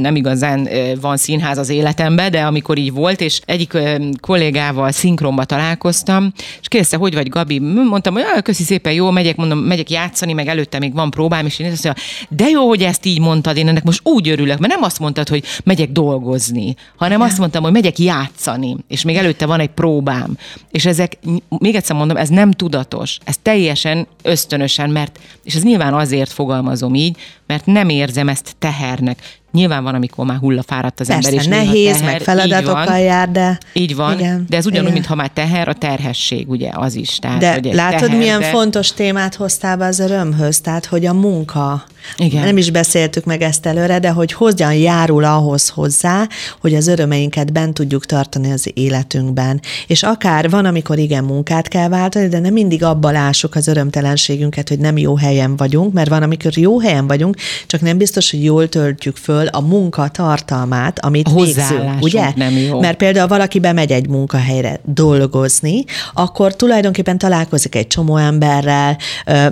nem 0.00 0.16
igazán 0.16 0.68
van 1.00 1.16
színház 1.16 1.58
az 1.58 1.68
életembe, 1.80 2.28
de 2.28 2.42
amikor 2.42 2.78
így 2.78 2.92
volt, 2.92 3.20
és 3.20 3.40
egyik 3.44 3.78
kollégával 4.20 4.90
szinkronba 4.90 5.44
találkoztam, 5.44 6.32
és 6.60 6.68
kérdezte, 6.68 6.96
hogy 6.96 7.14
vagy 7.14 7.28
Gabi, 7.28 7.58
mondtam, 7.58 8.12
hogy 8.12 8.22
ah, 8.22 8.42
köszi 8.42 8.62
szépen, 8.62 8.92
jó, 8.92 9.10
megyek, 9.10 9.36
mondom, 9.36 9.58
megyek 9.58 9.90
játszani, 9.90 10.32
meg 10.32 10.46
előtte 10.46 10.78
még 10.78 10.94
van 10.94 11.10
próbám, 11.10 11.46
és 11.46 11.58
én 11.58 11.70
azt 11.72 11.84
mondja, 11.84 12.02
de 12.28 12.48
jó, 12.48 12.68
hogy 12.68 12.82
ezt 12.82 13.06
így 13.06 13.20
mondtad, 13.20 13.56
én 13.56 13.68
ennek 13.68 13.84
most 13.84 14.00
úgy 14.02 14.28
örülök, 14.28 14.58
mert 14.58 14.72
nem 14.72 14.82
azt 14.82 14.98
mondtad, 14.98 15.28
hogy 15.28 15.44
megyek 15.64 15.90
dolgozni, 15.90 16.74
hanem 16.96 17.20
azt 17.20 17.38
mondtam, 17.38 17.62
hogy 17.62 17.72
megyek 17.72 17.98
játszani, 17.98 18.76
és 18.88 19.02
még 19.02 19.16
előtte 19.16 19.46
van 19.46 19.60
egy 19.60 19.70
próbám. 19.70 20.36
És 20.70 20.86
ezek, 20.86 21.18
még 21.48 21.74
egyszer 21.74 21.96
mondom, 21.96 22.16
ez 22.16 22.28
nem 22.28 22.50
tudatos, 22.50 23.18
ez 23.24 23.36
teljesen 23.42 24.06
ösztönösen, 24.22 24.90
mert, 24.90 25.18
és 25.44 25.54
ez 25.54 25.62
nyilván 25.62 25.94
azért 25.94 26.32
fogalmazom 26.32 26.94
így, 26.94 27.16
mert 27.46 27.66
nem 27.66 27.88
érzem 27.88 28.28
ezt 28.28 28.54
tehernek. 28.58 29.38
Nyilván 29.52 29.82
van, 29.82 29.94
amikor 29.94 30.26
már 30.26 30.38
hullafáradt 30.38 31.00
az 31.00 31.06
Persze, 31.06 31.28
ember, 31.28 31.42
és 31.44 31.48
nehéz, 31.48 31.96
teher, 31.96 32.12
meg 32.12 32.20
feladatokkal 32.20 32.86
van, 32.86 32.98
jár, 32.98 33.30
de... 33.30 33.58
Így 33.72 33.96
van, 33.96 34.18
igen, 34.18 34.46
de 34.48 34.56
ez 34.56 34.66
ugyanúgy, 34.66 34.92
mintha 34.92 35.14
már 35.14 35.28
teher, 35.28 35.68
a 35.68 35.72
terhesség, 35.72 36.50
ugye, 36.50 36.70
az 36.72 36.94
is. 36.94 37.18
Tehát, 37.18 37.38
de 37.38 37.52
hogy 37.52 37.74
látod, 37.74 38.00
teher, 38.00 38.16
milyen 38.16 38.40
de... 38.40 38.46
fontos 38.46 38.92
témát 38.92 39.34
hoztál 39.34 39.76
be 39.76 39.86
az 39.86 39.98
örömhöz? 39.98 40.60
Tehát, 40.60 40.86
hogy 40.86 41.06
a 41.06 41.12
munka, 41.12 41.84
igen. 42.16 42.44
nem 42.44 42.56
is 42.56 42.70
beszéltük 42.70 43.24
meg 43.24 43.42
ezt 43.42 43.66
előre, 43.66 43.98
de 43.98 44.10
hogy 44.10 44.32
hogyan 44.32 44.74
járul 44.74 45.24
ahhoz 45.24 45.68
hozzá, 45.68 46.28
hogy 46.60 46.74
az 46.74 46.86
örömeinket 46.86 47.52
bent 47.52 47.74
tudjuk 47.74 48.06
tartani 48.06 48.52
az 48.52 48.70
életünkben. 48.74 49.60
És 49.86 50.02
akár 50.02 50.50
van, 50.50 50.64
amikor 50.64 50.98
igen, 50.98 51.24
munkát 51.24 51.68
kell 51.68 51.88
váltani, 51.88 52.28
de 52.28 52.38
nem 52.38 52.52
mindig 52.52 52.82
abban 52.84 53.12
lássuk 53.12 53.54
az 53.54 53.66
örömtelenségünket, 53.66 54.68
hogy 54.68 54.78
nem 54.78 54.98
jó 54.98 55.16
helyen 55.16 55.56
vagyunk, 55.56 55.92
mert 55.92 56.08
van, 56.08 56.22
amikor 56.22 56.58
jó 56.58 56.80
helyen 56.80 57.06
vagyunk, 57.06 57.36
csak 57.66 57.80
nem 57.80 57.98
biztos, 57.98 58.30
hogy 58.30 58.44
jól 58.44 58.68
töltjük 58.68 59.16
föl 59.16 59.39
a 59.46 59.60
munka 59.60 60.08
tartalmát, 60.08 61.04
amit 61.04 61.28
a 61.28 61.34
végzünk, 61.34 61.94
ugye? 62.00 62.32
Nem 62.36 62.56
jó. 62.56 62.80
Mert 62.80 62.96
például 62.96 63.28
valaki 63.28 63.58
bemegy 63.58 63.92
egy 63.92 64.08
munkahelyre 64.08 64.80
dolgozni, 64.84 65.84
akkor 66.12 66.56
tulajdonképpen 66.56 67.18
találkozik 67.18 67.74
egy 67.74 67.86
csomó 67.86 68.16
emberrel, 68.16 68.96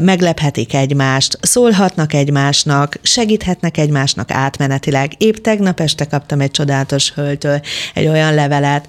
meglephetik 0.00 0.74
egymást, 0.74 1.38
szólhatnak 1.40 2.14
egymásnak, 2.14 2.98
segíthetnek 3.02 3.78
egymásnak 3.78 4.30
átmenetileg. 4.30 5.12
Épp 5.16 5.34
tegnap 5.34 5.80
este 5.80 6.04
kaptam 6.04 6.40
egy 6.40 6.50
csodálatos 6.50 7.12
hölgytől 7.12 7.60
egy 7.94 8.06
olyan 8.06 8.34
levelet, 8.34 8.86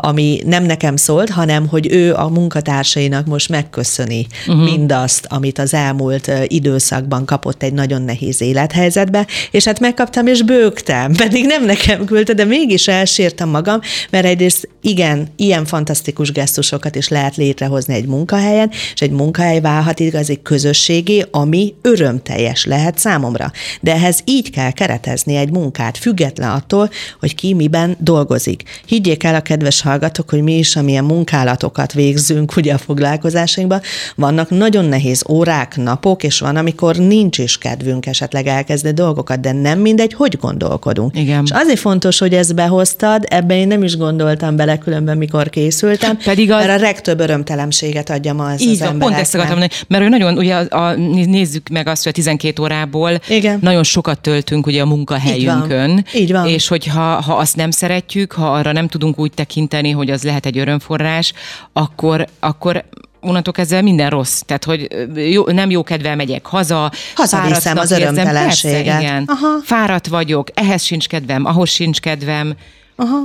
ami 0.00 0.40
nem 0.46 0.64
nekem 0.64 0.96
szólt, 0.96 1.30
hanem 1.30 1.68
hogy 1.68 1.92
ő 1.92 2.14
a 2.14 2.28
munkatársainak 2.28 3.26
most 3.26 3.48
megköszöni 3.48 4.26
uh-huh. 4.46 4.64
mindazt, 4.64 5.26
amit 5.28 5.58
az 5.58 5.74
elmúlt 5.74 6.30
időszakban 6.46 7.24
kapott 7.24 7.62
egy 7.62 7.72
nagyon 7.72 8.02
nehéz 8.02 8.40
élethelyzetbe, 8.40 9.26
és 9.50 9.64
hát 9.64 9.80
megkaptam 9.80 10.26
és 10.34 10.42
bőgtem, 10.42 11.12
pedig 11.22 11.46
nem 11.46 11.64
nekem 11.64 12.04
küldte, 12.04 12.32
de 12.32 12.44
mégis 12.44 12.88
elsírtam 12.88 13.50
magam, 13.50 13.80
mert 14.10 14.24
egyrészt 14.24 14.68
igen, 14.80 15.28
ilyen 15.36 15.64
fantasztikus 15.64 16.32
gesztusokat 16.32 16.94
is 16.94 17.08
lehet 17.08 17.36
létrehozni 17.36 17.94
egy 17.94 18.06
munkahelyen, 18.06 18.70
és 18.94 19.00
egy 19.00 19.10
munkahely 19.10 19.60
válhat 19.60 20.00
igazi 20.00 20.42
közösségé, 20.42 21.24
ami 21.30 21.74
örömteljes 21.82 22.64
lehet 22.64 22.98
számomra. 22.98 23.52
De 23.80 23.92
ehhez 23.92 24.20
így 24.24 24.50
kell 24.50 24.70
keretezni 24.70 25.36
egy 25.36 25.50
munkát, 25.50 25.98
független 25.98 26.50
attól, 26.50 26.90
hogy 27.20 27.34
ki 27.34 27.54
miben 27.54 27.96
dolgozik. 28.00 28.62
Higgyék 28.86 29.24
el 29.24 29.34
a 29.34 29.40
kedves 29.40 29.80
hallgatók, 29.82 30.30
hogy 30.30 30.42
mi 30.42 30.58
is, 30.58 30.76
amilyen 30.76 31.04
munkálatokat 31.04 31.92
végzünk 31.92 32.56
ugye 32.56 32.74
a 32.74 32.78
foglalkozásainkban, 32.78 33.80
vannak 34.16 34.50
nagyon 34.50 34.84
nehéz 34.84 35.24
órák, 35.28 35.76
napok, 35.76 36.22
és 36.22 36.40
van, 36.40 36.56
amikor 36.56 36.96
nincs 36.96 37.38
is 37.38 37.58
kedvünk 37.58 38.06
esetleg 38.06 38.46
elkezdeni 38.46 38.94
dolgokat, 38.94 39.40
de 39.40 39.52
nem 39.52 39.78
mindegy, 39.78 40.14
hogy 40.24 40.38
gondolkodunk. 40.40 41.18
Igen. 41.18 41.42
És 41.44 41.50
azért 41.50 41.78
fontos, 41.78 42.18
hogy 42.18 42.34
ezt 42.34 42.54
behoztad, 42.54 43.24
ebben 43.28 43.56
én 43.56 43.68
nem 43.68 43.82
is 43.82 43.96
gondoltam 43.96 44.56
bele 44.56 44.78
különben, 44.78 45.16
mikor 45.16 45.50
készültem, 45.50 46.16
Pedig 46.16 46.50
az... 46.50 46.64
mert 46.64 46.78
a 46.78 46.82
legtöbb 46.82 47.20
örömtelemséget 47.20 48.10
adja 48.10 48.32
ma 48.32 48.52
ez 48.52 48.60
Így 48.60 48.68
az 48.68 48.78
van, 48.78 48.88
embereknek. 48.88 49.08
pont 49.08 49.20
ezt 49.20 49.34
akartam 49.34 49.58
mondani, 49.58 49.80
mert 49.88 50.04
ő 50.04 50.08
nagyon, 50.08 50.38
ugye 50.38 50.54
a, 50.54 50.86
a, 50.86 50.94
nézzük 51.24 51.68
meg 51.68 51.88
azt, 51.88 52.02
hogy 52.02 52.12
a 52.12 52.14
12 52.14 52.62
órából 52.62 53.20
Igen. 53.28 53.58
nagyon 53.62 53.82
sokat 53.82 54.20
töltünk 54.20 54.66
ugye 54.66 54.82
a 54.82 54.86
munkahelyünkön. 54.86 55.90
Így 55.90 56.04
van. 56.12 56.22
Így 56.22 56.32
van. 56.32 56.48
És 56.48 56.68
hogyha 56.68 57.00
ha 57.00 57.34
azt 57.34 57.56
nem 57.56 57.70
szeretjük, 57.70 58.32
ha 58.32 58.52
arra 58.52 58.72
nem 58.72 58.88
tudunk 58.88 59.18
úgy 59.18 59.32
tekinteni, 59.34 59.90
hogy 59.90 60.10
az 60.10 60.22
lehet 60.22 60.46
egy 60.46 60.58
örömforrás, 60.58 61.32
akkor, 61.72 62.26
akkor 62.40 62.84
onnantól 63.24 63.52
kezdve 63.52 63.82
minden 63.82 64.10
rossz. 64.10 64.40
Tehát, 64.40 64.64
hogy 64.64 64.88
jó, 65.14 65.44
nem 65.46 65.70
jó 65.70 65.82
kedvel 65.82 66.16
megyek 66.16 66.46
haza, 66.46 66.92
Hazaviszem 67.14 67.78
az 67.78 67.90
örömtelenséget. 67.90 68.84
Persze, 68.84 69.00
igen. 69.00 69.24
Aha. 69.26 69.48
Fáradt 69.62 70.06
vagyok, 70.06 70.48
ehhez 70.54 70.82
sincs 70.82 71.06
kedvem, 71.06 71.44
ahhoz 71.44 71.70
sincs 71.70 72.00
kedvem. 72.00 72.54
Aha. 72.96 73.18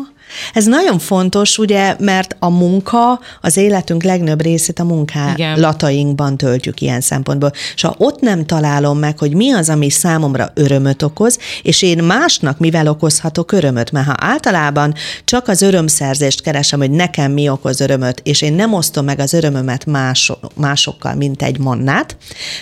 Ez 0.54 0.66
nagyon 0.66 1.00
fontos, 1.00 1.58
ugye, 1.58 1.96
mert 2.00 2.36
a 2.40 2.50
munka 2.50 3.20
az 3.42 3.58
életünk 3.58 4.04
legnagyobb 4.04 4.42
részét 4.42 4.80
a 4.80 4.84
munkálatainkban 4.84 6.38
töltjük 6.38 6.82
ilyen 6.82 7.02
szempontból. 7.02 7.52
És 7.76 7.82
ha 7.82 7.96
ott 7.98 8.20
nem 8.20 8.46
találom 8.46 8.98
meg, 9.00 9.18
hogy 9.18 9.34
mi 9.34 9.52
az, 9.52 9.70
ami 9.70 9.90
számomra 9.90 10.52
örömöt 10.54 11.02
okoz, 11.02 11.38
és 11.62 11.82
én 11.82 12.04
másnak 12.04 12.58
mivel 12.58 12.88
okozhatok 12.88 13.52
örömöt, 13.52 13.92
mert 13.92 14.06
ha 14.06 14.16
általában 14.18 14.94
csak 15.26 15.48
az 15.48 15.62
örömszerzést 15.62 16.42
keresem, 16.42 16.80
hogy 16.80 16.92
nekem 16.92 17.32
mi 17.32 17.50
okoz 17.50 17.80
örömöt, 17.80 18.22
és 18.24 18.42
én 18.42 18.54
nem 18.54 18.74
osztom 18.74 19.06
meg 19.06 19.20
az 19.20 19.34
örömömet 19.34 19.86
mások, 19.86 20.52
másokkal, 20.56 21.16
mint 21.16 21.42
egy 21.42 21.60
mannát, 21.60 22.18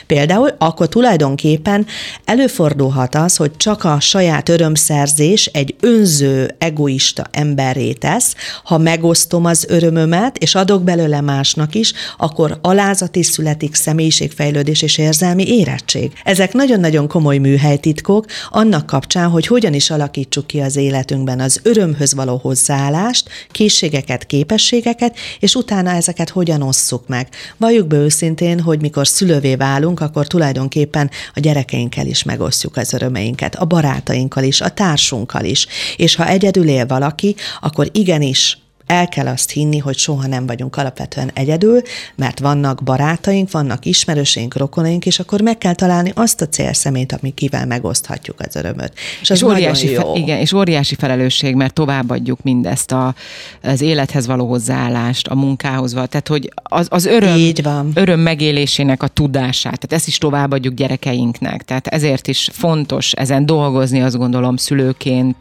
például, 0.07 0.55
akkor 0.57 0.87
tulajdonképpen 0.87 1.85
előfordulhat 2.25 3.15
az, 3.15 3.35
hogy 3.35 3.57
csak 3.57 3.83
a 3.83 3.99
saját 3.99 4.49
örömszerzés 4.49 5.45
egy 5.45 5.75
önző, 5.79 6.55
egoista 6.57 7.25
ember 7.31 7.56
emberré 7.57 7.93
tesz, 7.93 8.35
ha 8.63 8.77
megosztom 8.77 9.45
az 9.45 9.65
örömömet, 9.69 10.37
és 10.37 10.55
adok 10.55 10.83
belőle 10.83 11.21
másnak 11.21 11.75
is, 11.75 11.93
akkor 12.17 12.59
alázat 12.61 13.15
is 13.15 13.25
születik, 13.25 13.75
személyiségfejlődés 13.75 14.81
és 14.81 14.97
érzelmi 14.97 15.47
érettség. 15.47 16.11
Ezek 16.23 16.53
nagyon-nagyon 16.53 17.07
komoly 17.07 17.37
műhelytitkok 17.37 18.25
annak 18.49 18.85
kapcsán, 18.85 19.29
hogy 19.29 19.47
hogyan 19.47 19.73
is 19.73 19.89
alakítsuk 19.89 20.47
ki 20.47 20.59
az 20.59 20.75
életünkben 20.75 21.39
az 21.39 21.59
örömhöz 21.63 22.13
való 22.13 22.37
hozzáállást, 22.37 23.29
készségeket, 23.51 24.25
képességeket, 24.25 25.15
és 25.39 25.55
utána 25.55 25.89
ezeket 25.89 26.29
hogyan 26.29 26.61
osszuk 26.61 27.07
meg. 27.07 27.27
Valljuk 27.57 27.87
be 27.87 27.97
őszintén, 27.97 28.59
hogy 28.59 28.81
mikor 28.81 29.07
szülővé 29.07 29.55
válunk, 29.55 29.99
akkor 29.99 30.27
tulajdonképpen 30.27 31.09
a 31.33 31.39
gyerekeinkkel 31.39 32.05
is 32.05 32.23
megosztjuk 32.23 32.77
az 32.77 32.93
örömeinket, 32.93 33.55
a 33.55 33.65
barátainkkal 33.65 34.43
is, 34.43 34.61
a 34.61 34.69
társunkkal 34.69 35.43
is. 35.43 35.67
És 35.95 36.15
ha 36.15 36.27
egyedül 36.27 36.67
él 36.67 36.85
valaki, 36.85 37.35
akkor 37.61 37.89
igenis 37.91 38.57
el 38.87 39.07
kell 39.07 39.27
azt 39.27 39.51
hinni, 39.51 39.77
hogy 39.77 39.97
soha 39.97 40.27
nem 40.27 40.45
vagyunk 40.45 40.75
alapvetően 40.75 41.31
egyedül, 41.33 41.81
mert 42.15 42.39
vannak 42.39 42.83
barátaink, 42.83 43.51
vannak 43.51 43.85
ismerőseink, 43.85 44.55
rokonaink, 44.55 45.05
és 45.05 45.19
akkor 45.19 45.41
meg 45.41 45.57
kell 45.57 45.73
találni 45.73 46.11
azt 46.15 46.41
a 46.41 46.47
célszemét, 46.47 47.11
akivel 47.11 47.65
megoszthatjuk 47.65 48.39
az 48.39 48.55
örömöt. 48.55 48.93
És, 49.21 49.29
és 49.29 49.41
óriási, 49.41 49.91
jó. 49.91 50.13
Fe, 50.13 50.19
igen, 50.19 50.39
és 50.39 50.53
óriási 50.53 50.95
felelősség, 50.95 51.55
mert 51.55 51.73
továbbadjuk 51.73 52.43
mindezt 52.43 52.91
a, 52.91 53.15
az 53.63 53.81
élethez 53.81 54.25
való 54.27 54.47
hozzáállást, 54.47 55.27
a 55.27 55.35
munkához 55.35 55.93
való, 55.93 56.05
tehát 56.05 56.27
hogy 56.27 56.51
az, 56.63 56.87
az 56.89 57.05
öröm, 57.05 57.37
Így 57.37 57.63
van. 57.63 57.91
öröm 57.93 58.19
megélésének 58.19 59.03
a 59.03 59.07
tudását, 59.07 59.79
tehát 59.79 59.93
ezt 59.93 60.07
is 60.07 60.17
továbbadjuk 60.17 60.73
gyerekeinknek, 60.73 61.63
tehát 61.63 61.87
ezért 61.87 62.27
is 62.27 62.49
fontos 62.53 63.11
ezen 63.11 63.45
dolgozni, 63.45 64.01
azt 64.01 64.17
gondolom 64.17 64.57
szülőként, 64.57 65.37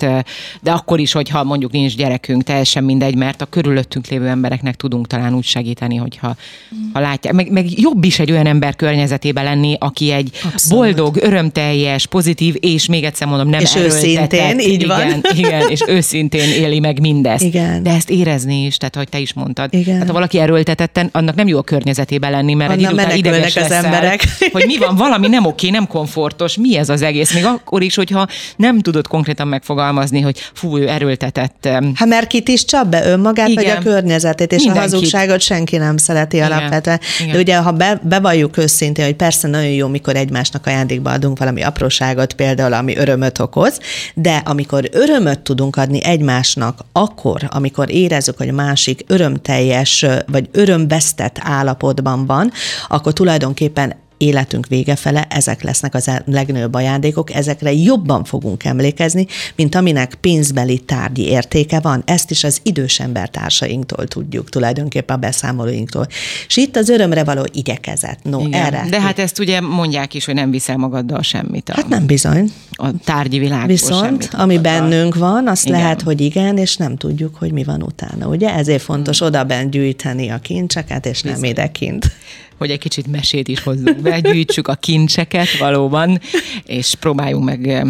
de 0.62 0.70
akkor 0.70 1.00
is, 1.00 1.12
hogyha 1.12 1.44
mondjuk 1.44 1.72
nincs 1.72 1.96
gyerekünk, 1.96 2.42
teljesen 2.42 2.84
mindegy, 2.84 3.16
mert 3.16 3.35
mert 3.38 3.50
a 3.50 3.54
körülöttünk 3.60 4.06
lévő 4.06 4.26
embereknek 4.26 4.74
tudunk 4.74 5.06
talán 5.06 5.34
úgy 5.34 5.44
segíteni, 5.44 5.96
hogyha 5.96 6.36
mm. 6.74 6.92
ha 6.92 7.00
látják. 7.00 7.34
Meg, 7.34 7.50
meg 7.50 7.78
jobb 7.78 8.04
is 8.04 8.18
egy 8.18 8.30
olyan 8.30 8.46
ember 8.46 8.76
környezetében 8.76 9.44
lenni, 9.44 9.76
aki 9.78 10.10
egy 10.10 10.30
Abszolút. 10.52 10.84
boldog, 10.84 11.16
örömteljes, 11.16 12.06
pozitív, 12.06 12.54
és 12.60 12.86
még 12.86 13.04
egyszer 13.04 13.26
mondom, 13.26 13.48
nem 13.48 13.60
És 13.60 13.76
őszintén, 13.76 14.58
így 14.58 14.82
igen, 14.82 14.88
van. 14.88 15.32
Igen, 15.36 15.68
és 15.68 15.82
őszintén 15.86 16.48
éli 16.48 16.80
meg 16.80 17.00
mindezt. 17.00 17.44
Igen. 17.44 17.82
De 17.82 17.90
ezt 17.90 18.10
érezni 18.10 18.64
is, 18.64 18.76
tehát 18.76 18.96
hogy 18.96 19.08
te 19.08 19.18
is 19.18 19.32
mondtad. 19.32 19.74
Igen. 19.74 19.98
Hát 19.98 20.06
ha 20.06 20.12
valaki 20.12 20.38
erőltetetten, 20.38 21.08
annak 21.12 21.34
nem 21.34 21.48
jó 21.48 21.58
a 21.58 21.62
környezetében 21.62 22.30
lenni, 22.30 22.54
mert 22.54 22.70
Anna 22.70 23.10
egy 23.10 23.18
idő 23.18 23.28
ideges 23.28 23.56
az 23.56 23.70
emberek. 23.70 24.24
hogy 24.52 24.64
mi 24.66 24.76
van, 24.78 24.96
valami 24.96 25.28
nem 25.28 25.46
oké, 25.46 25.70
nem 25.70 25.86
komfortos, 25.86 26.56
mi 26.56 26.76
ez 26.76 26.88
az 26.88 27.02
egész, 27.02 27.34
még 27.34 27.44
akkor 27.44 27.82
is, 27.82 27.94
hogyha 27.94 28.26
nem 28.56 28.80
tudod 28.80 29.06
konkrétan 29.06 29.48
megfogalmazni, 29.48 30.20
hogy 30.20 30.38
fú, 30.54 30.76
erőltetett. 30.76 31.68
Hát 31.94 32.08
mert 32.08 32.26
kit 32.26 32.48
is 32.48 32.64
csap 32.64 32.86
be 32.88 33.06
ön 33.06 33.20
magát, 33.26 33.48
Igen. 33.48 33.64
vagy 33.64 33.72
a 33.76 33.90
környezetét, 33.90 34.52
és 34.52 34.62
Mindenkit. 34.62 34.92
a 34.92 34.96
hazugságot 34.96 35.40
senki 35.40 35.76
nem 35.76 35.96
szereti 35.96 36.36
Igen. 36.36 36.52
alapvetően. 36.52 37.00
Igen. 37.20 37.32
De 37.32 37.38
ugye, 37.38 37.56
ha 37.56 37.70
be, 37.70 38.00
bevalljuk 38.02 38.56
őszintén, 38.56 39.04
hogy 39.04 39.16
persze 39.16 39.48
nagyon 39.48 39.70
jó, 39.70 39.88
mikor 39.88 40.16
egymásnak 40.16 40.66
ajándékba 40.66 41.10
adunk 41.10 41.38
valami 41.38 41.62
apróságot, 41.62 42.32
például, 42.32 42.72
ami 42.72 42.96
örömöt 42.96 43.38
okoz, 43.38 43.78
de 44.14 44.42
amikor 44.44 44.88
örömöt 44.92 45.40
tudunk 45.40 45.76
adni 45.76 46.04
egymásnak, 46.04 46.80
akkor, 46.92 47.40
amikor 47.48 47.90
érezzük, 47.90 48.36
hogy 48.36 48.48
a 48.48 48.52
másik 48.52 49.04
örömteljes, 49.06 50.06
vagy 50.26 50.48
örömvesztett 50.52 51.36
állapotban 51.40 52.26
van, 52.26 52.52
akkor 52.88 53.12
tulajdonképpen 53.12 53.94
életünk 54.18 54.66
vége 54.66 54.96
fele, 54.96 55.26
ezek 55.30 55.62
lesznek 55.62 55.94
az 55.94 56.10
legnagyobb 56.24 56.74
ajándékok, 56.74 57.34
ezekre 57.34 57.72
jobban 57.72 58.24
fogunk 58.24 58.64
emlékezni, 58.64 59.26
mint 59.56 59.74
aminek 59.74 60.14
pénzbeli 60.14 60.78
tárgyi 60.78 61.28
értéke 61.28 61.80
van. 61.80 62.02
Ezt 62.06 62.30
is 62.30 62.44
az 62.44 62.60
idős 62.62 63.00
embertársainktól 63.00 64.06
tudjuk, 64.06 64.48
tulajdonképpen 64.48 65.16
a 65.16 65.18
beszámolóinktól. 65.18 66.06
És 66.46 66.56
itt 66.56 66.76
az 66.76 66.88
örömre 66.88 67.24
való 67.24 67.46
igyekezet. 67.52 68.18
No, 68.22 68.40
Igen. 68.40 68.64
erre. 68.64 68.86
De 68.90 69.00
hát 69.00 69.18
ezt 69.18 69.38
ugye 69.38 69.60
mondják 69.60 70.14
is, 70.14 70.24
hogy 70.24 70.34
nem 70.34 70.50
viszel 70.50 70.76
magaddal 70.76 71.22
semmit. 71.22 71.68
A, 71.68 71.72
hát 71.74 71.88
nem 71.88 72.06
bizony. 72.06 72.50
A 72.70 72.88
tárgyi 73.04 73.38
világból 73.38 73.66
Viszont, 73.66 74.02
semmit 74.02 74.34
ami 74.34 74.58
bennünk 74.58 75.14
van, 75.14 75.48
azt 75.48 75.66
igen. 75.66 75.80
lehet, 75.80 76.02
hogy 76.02 76.20
igen, 76.20 76.56
és 76.56 76.76
nem 76.76 76.96
tudjuk, 76.96 77.36
hogy 77.36 77.52
mi 77.52 77.64
van 77.64 77.82
utána. 77.82 78.26
Ugye 78.26 78.54
ezért 78.54 78.82
fontos 78.82 79.18
hmm. 79.18 79.28
oda 79.28 79.44
bent 79.44 79.70
gyűjteni 79.70 80.28
a 80.28 80.38
kincseket, 80.38 81.06
és 81.06 81.22
Bizony. 81.22 81.40
nem 81.40 81.50
idekint 81.50 82.10
hogy 82.58 82.70
egy 82.70 82.78
kicsit 82.78 83.06
mesét 83.06 83.48
is 83.48 83.62
hozzunk 83.62 84.00
be, 84.00 84.20
gyűjtsük 84.20 84.68
a 84.68 84.74
kincseket 84.74 85.58
valóban, 85.58 86.20
és 86.64 86.94
próbáljunk 87.00 87.44
meg 87.44 87.84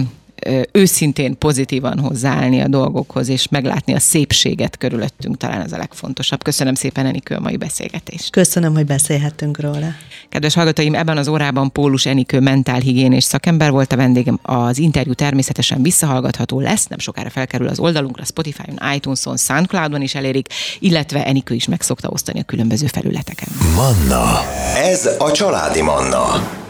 őszintén 0.73 1.39
pozitívan 1.39 1.99
hozzáállni 1.99 2.61
a 2.61 2.69
dolgokhoz, 2.69 3.29
és 3.29 3.49
meglátni 3.49 3.95
a 3.95 4.01
szépséget 4.01 4.79
körülöttünk, 4.79 5.37
talán 5.37 5.61
ez 5.61 5.73
a 5.73 5.77
legfontosabb. 5.77 6.43
Köszönöm 6.43 6.75
szépen, 6.75 7.07
Enikő, 7.07 7.35
a 7.35 7.41
mai 7.41 7.57
beszélgetést. 7.57 8.31
Köszönöm, 8.31 8.75
hogy 8.75 8.87
beszélhettünk 8.87 9.61
róla. 9.61 9.87
Kedves 10.29 10.55
hallgatóim, 10.55 10.95
ebben 10.95 11.17
az 11.17 11.29
órában 11.29 11.73
Pólus 11.73 12.07
Enikő 12.07 12.41
mentálhigiénés 12.41 13.25
szakember 13.25 13.71
volt 13.71 13.93
a 13.93 13.97
vendégem. 13.97 14.39
Az 14.43 14.79
interjú 14.79 15.13
természetesen 15.13 15.83
visszahallgatható 15.83 16.61
lesz, 16.61 16.87
nem 16.87 16.99
sokára 16.99 17.31
felkerül 17.31 17.69
az 17.69 17.79
oldalunkra, 17.79 18.25
Spotify-on, 18.25 18.95
iTunes-on, 18.95 19.37
Soundcloud-on 19.37 20.03
is 20.03 20.15
elérik, 20.15 20.49
illetve 20.79 21.25
Enikő 21.25 21.55
is 21.55 21.67
meg 21.67 21.83
szokta 21.83 22.09
osztani 22.09 22.41
a 22.41 22.45
különböző 22.45 22.87
felületeken. 22.87 23.49
Manna. 23.75 24.41
Ez 24.77 25.09
a 25.19 25.33
családi 25.33 25.83
Manna. 25.83 26.65